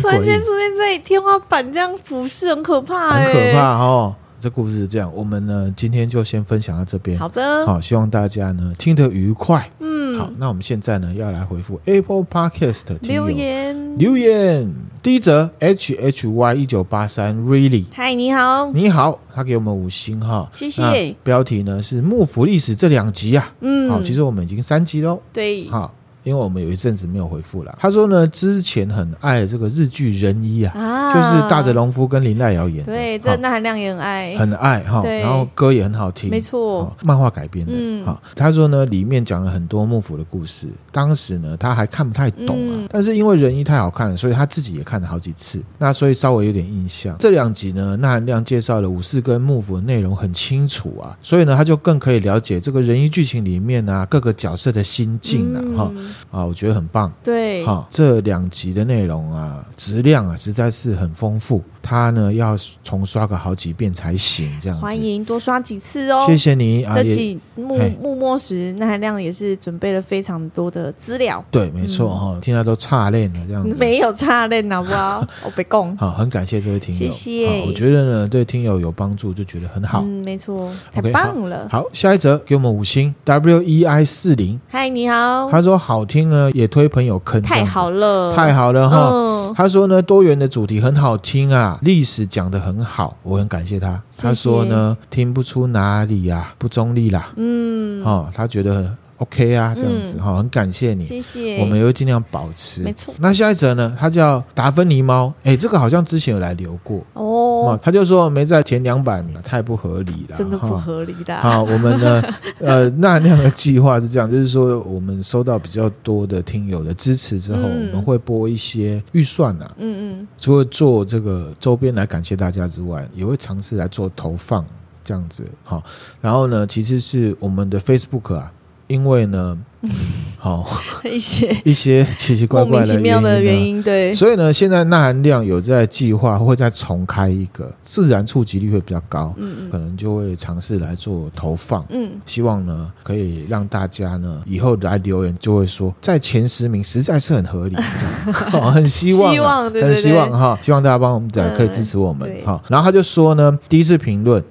[0.01, 4.14] 突然间出现在天花板这样俯视，很可怕，很可怕哦。
[4.39, 7.18] 这故事是这样，我们呢今天就先分享到这边。
[7.18, 9.68] 好的，好，希望大家呢听得愉快。
[9.80, 13.97] 嗯，好，那我们现在呢要来回复 Apple Podcast 留言。
[13.97, 14.70] 留言
[15.03, 21.16] 第一则 H H Y 一九八三 Really，嗨，你好，你好，他给我们五星哈，谢谢。
[21.22, 25.18] 标题呢是幕府历史这两集啊，嗯，好，其实我们已经三集喽。
[25.32, 25.95] 对，好。
[26.27, 27.79] 因为我们有一阵子没有回复了。
[27.81, 32.93] 他说呢，之前很爱这个日剧《仁医》啊，啊就是大泽隆夫跟林濑遥演的。
[32.93, 35.03] 对，这那含量也很爱，很爱哈。
[35.05, 36.93] 然后歌也很好听，没错。
[37.03, 37.72] 漫画改编的。
[37.74, 38.05] 嗯。
[38.05, 40.66] 好，他说呢，里面讲了很多幕府的故事。
[40.91, 45.62] 当时呢，他还看不太懂啊，嗯、但是因为《仁医》太好看了，所以他自己也看了好几次。
[45.79, 47.16] 那所以稍微有点印象。
[47.20, 55.93] 这两集呢，那含量介绍了武士跟幕府的内容很清楚啊，所以呢，他就更可以了解这个仁医剧情里面啊各个角色的心境了哈。
[55.95, 57.12] 嗯、啊，我觉得很棒。
[57.23, 61.62] 对，好，这两集的内容啊，质量啊，实在是很丰富。
[61.87, 64.82] 他呢要重刷个好几遍才行，这样子。
[64.82, 66.24] 欢迎多刷几次哦。
[66.26, 66.95] 谢谢你啊。
[66.97, 71.43] 这几幕幕末时，那含亮也是准备了非常多的资料。
[71.51, 73.76] 对，没错哈、嗯，听他都差练了这样子。
[73.78, 75.24] 没有差练，好不好？
[75.45, 75.97] 我别讲。
[75.97, 77.01] 好，很感谢这位听友。
[77.01, 77.62] 谢谢。
[77.66, 80.01] 我觉得呢，对听友有帮助，就觉得很好。
[80.03, 81.66] 嗯，没错，太棒了。
[81.68, 83.14] Okay, 好，好，下一则给我们五星。
[83.24, 85.49] W E I 四零，嗨，你好。
[85.51, 87.41] 他说好听呢，也推朋友坑。
[87.43, 89.11] 太好了，太好了哈。
[89.12, 89.26] 嗯、
[89.57, 94.03] 他说呢，多元的主题很好听啊，历史讲得很好，我很感谢他。
[94.11, 94.29] 谢谢。
[94.29, 97.33] 他说呢，听不出哪里、啊、不中立啦。
[97.37, 98.95] 嗯，哦，他觉得。
[99.19, 101.59] OK 啊，这样子哈、嗯，很感谢你，谢谢。
[101.61, 103.14] 我们也会尽量保持，没错。
[103.19, 103.97] 那下一则呢？
[103.99, 107.79] 它叫达芬尼猫，哎，这个好像之前有来留过哦。
[107.83, 111.37] 他就说没在前两百名，太不合理了，真的不合理的。
[111.39, 112.23] 好，我们呢，
[112.61, 124.64] 呃，那那样的计划是这样，就是说我们收到比较多的听友的支持之后，嗯、我们会拨一些预算呐、啊，嗯嗯，除了做这个周边来感谢大家之外，也会尝试来做投放
[125.03, 125.43] 这样子。
[125.64, 125.83] 好，
[126.21, 128.53] 然后呢，其实是我们的 Facebook 啊。
[128.87, 129.59] 因为呢，
[130.39, 130.64] 好、
[131.03, 148.66] 嗯、一些 一些奇奇怪怪的原因，的原因，对，所以呢，现在钠含量有在计划，会再重开一个，自然触及率会比较高，嗯嗯，可能就会尝试来做投放，嗯，希望呢可以让大家呢以后来留言就会说在前十名实在是很合理， 这样。
[148.66, 154.43] 哦、很希望，希望，对对对，很希望哈，希望大家帮我们可以支持我们，哈、嗯，然后他就说呢，第一次评论。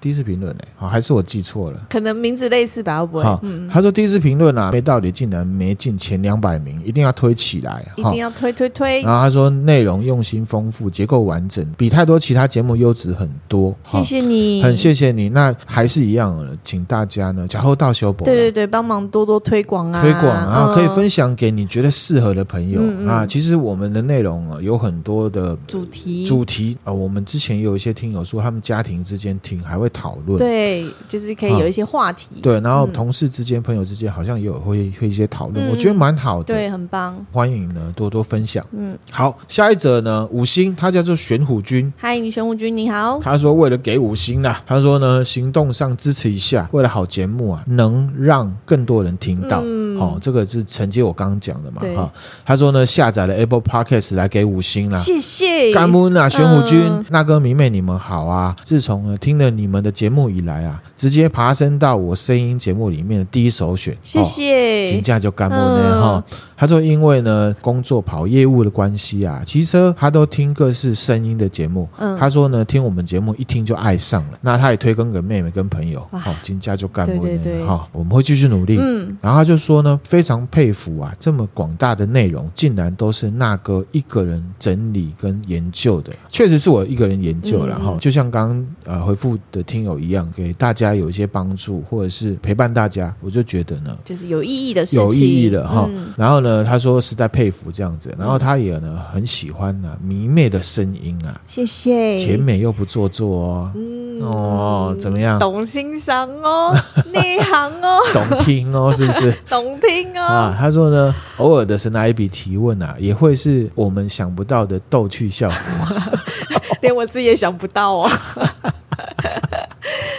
[0.00, 0.62] 第一次评论呢？
[0.76, 1.86] 好，还是我记错了？
[1.90, 3.22] 可能名字类似吧，会不会？
[3.22, 9.02] 好，嗯、他说第一次评论啊，没道理，竟然没进前两百名，一定要推起来，一定要推推推。
[9.02, 13.76] 然后他说内容用心丰富，结构完整，比太多其他节目优质很多。
[13.84, 15.28] 谢谢你，很谢谢你。
[15.28, 23.26] 那还是一样，请大家呢，假后到修补，对对对，帮忙多多推广啊，推广啊，可以分享给你觉得适合的朋友、嗯、啊。
[23.26, 30.86] 其实我们的内容啊，有很多的主题，主题啊，我们之前有一些听友说，他们家庭之间听还会讨论，对。
[31.08, 32.28] 就是可以有一些话题。
[32.36, 36.44] 啊、对，然后同事之间、嗯、朋友之间好像也有会会一些讨论、嗯，我觉得蛮好的。
[36.44, 37.14] 对，很棒。
[37.32, 38.64] 欢迎呢多多分享。
[38.72, 41.92] 嗯，好，下一则呢五星，他叫做玄虎君。
[41.96, 43.18] 嗨，你玄虎君你好。
[43.20, 49.60] 他说为了给五星啊，他说呢行动上支持一下，为了好节目啊，能让更多人听到。
[49.64, 51.82] 嗯，好、哦，这个是承接我刚刚讲的嘛。
[51.96, 52.10] 哈、哦，
[52.44, 54.98] 他说呢下载了 Apple Podcast 来给五星了。
[54.98, 55.72] 谢谢。
[55.72, 58.54] 干木啊，玄虎君、嗯、那哥迷妹你们好啊！
[58.64, 60.64] 自从呢听了你们的节目以来。
[60.64, 64.86] 啊，直接爬升到我声音节目里面的第一首选，谢谢。
[64.86, 66.22] 金价就干不呢哈。
[66.54, 71.88] 他说因为呢工作跑业务的关系啊，其实他都听各式声音的节目。
[71.96, 74.38] 嗯，他说呢听我们节目一听就爱上了。
[74.42, 76.06] 那他也推更给妹妹跟朋友。
[76.12, 77.88] 好，金价就干不呢哈。
[77.92, 78.76] 我们会继续努力。
[78.78, 86.12] 嗯，然后他就说呢非常佩服啊，这么广大的内容竟然都是那哥一个人整理跟研究的。
[86.28, 87.98] 确实是我一个人研究了哈、嗯。
[87.98, 96.12] 就像刚刚呃回复的听友一样，给大家有一些帮助，或者是陪伴大家，我就觉得呢，就是有意义的事情，有意义的哈、嗯。
[96.16, 105.38] 然后呢，他说实在佩服这样子，然后他也呢很喜欢呢、啊、迷妹的声音啊，谢谢，甜美又不做作哦，嗯、哦，怎么样？
[105.38, 106.76] 懂欣赏哦，
[107.12, 109.32] 内行哦， 懂听哦，是不是？
[109.48, 110.22] 懂听哦。
[110.22, 115.96] 啊，他说呢，偶尔的神来一笔提问啊，也会是我们想不到的逗趣效果，
[116.82, 118.10] 连我自己也想不到哦。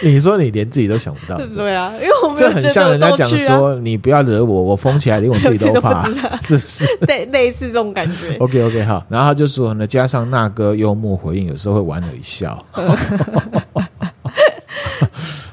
[0.10, 6.04] 你说你连自己都想不到， 对啊，因为我们这很像人家讲说，你不要惹我，我疯起来 连我自己都怕，
[6.42, 6.84] 是不是？
[7.06, 8.36] 类，类似这种感觉。
[8.38, 12.64] OK OK 好，然后他就说呢，加上那个幽默回应，有时候会莞尔一笑。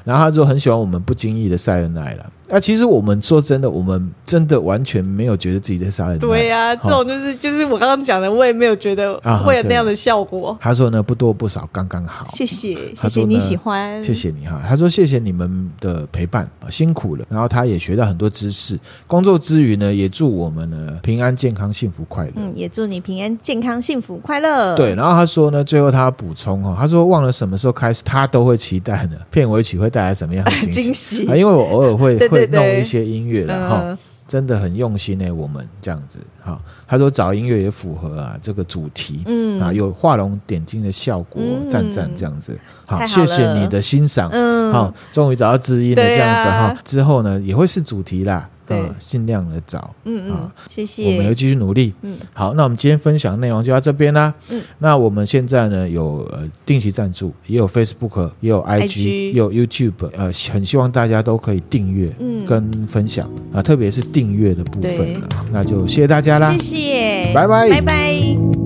[0.04, 2.30] 然后他就很喜欢我们不经意的塞恩爱了。
[2.50, 6.18] 啊，其实我们说真的，我们真的完全没有觉得自己在杀人。
[6.18, 10.50] 对呀、啊，这种就是就是我刚刚讲的，我也没有觉得会有那样的效果。
[10.50, 12.26] 啊、他说呢，不多不少，刚刚好。
[12.30, 14.60] 谢谢，谢谢你喜欢，谢谢你哈。
[14.66, 17.24] 他说谢谢你们的陪伴，辛苦了。
[17.28, 18.76] 然后他也学到很多知识，
[19.06, 22.32] 工作之余呢，也祝我们呢平安健康幸福快乐。
[22.34, 24.74] 嗯，也祝你平安健康幸福快乐。
[24.74, 31.34] 对，然后他说呢，最后他补充哈，他说忘了什么时候开始，他都会期待呢片尾曲会带来什么样的 惊喜，惊喜啊？
[31.34, 32.46] 因为我偶尔会 会。
[32.50, 35.30] 弄一些音乐了哈，真的很用心呢、欸。
[35.30, 42.58] 我们这样子哈，他说找音乐也符合啊这个主题，嗯啊，有画龙点睛的效果，赞、嗯、赞这样子。
[42.86, 48.48] 好，好谢谢你的欣赏，嗯，好，终于找到知音了，这样子哈、啊，之后呢也会是主题啦。
[48.70, 68.59] 对，尽量的找，嗯嗯，谢谢，我们要继续努力，嗯，好，那我们今天分享的内容就到这边啦，嗯，那我们现在呢有呃定期赞助，也有 Facebook，也有 IG，, IG 也有 YouTube，呃，很希望大家都可以订阅，嗯，跟分享啊，特别是订阅的部分，那就谢谢大家啦，谢谢，拜拜，拜拜。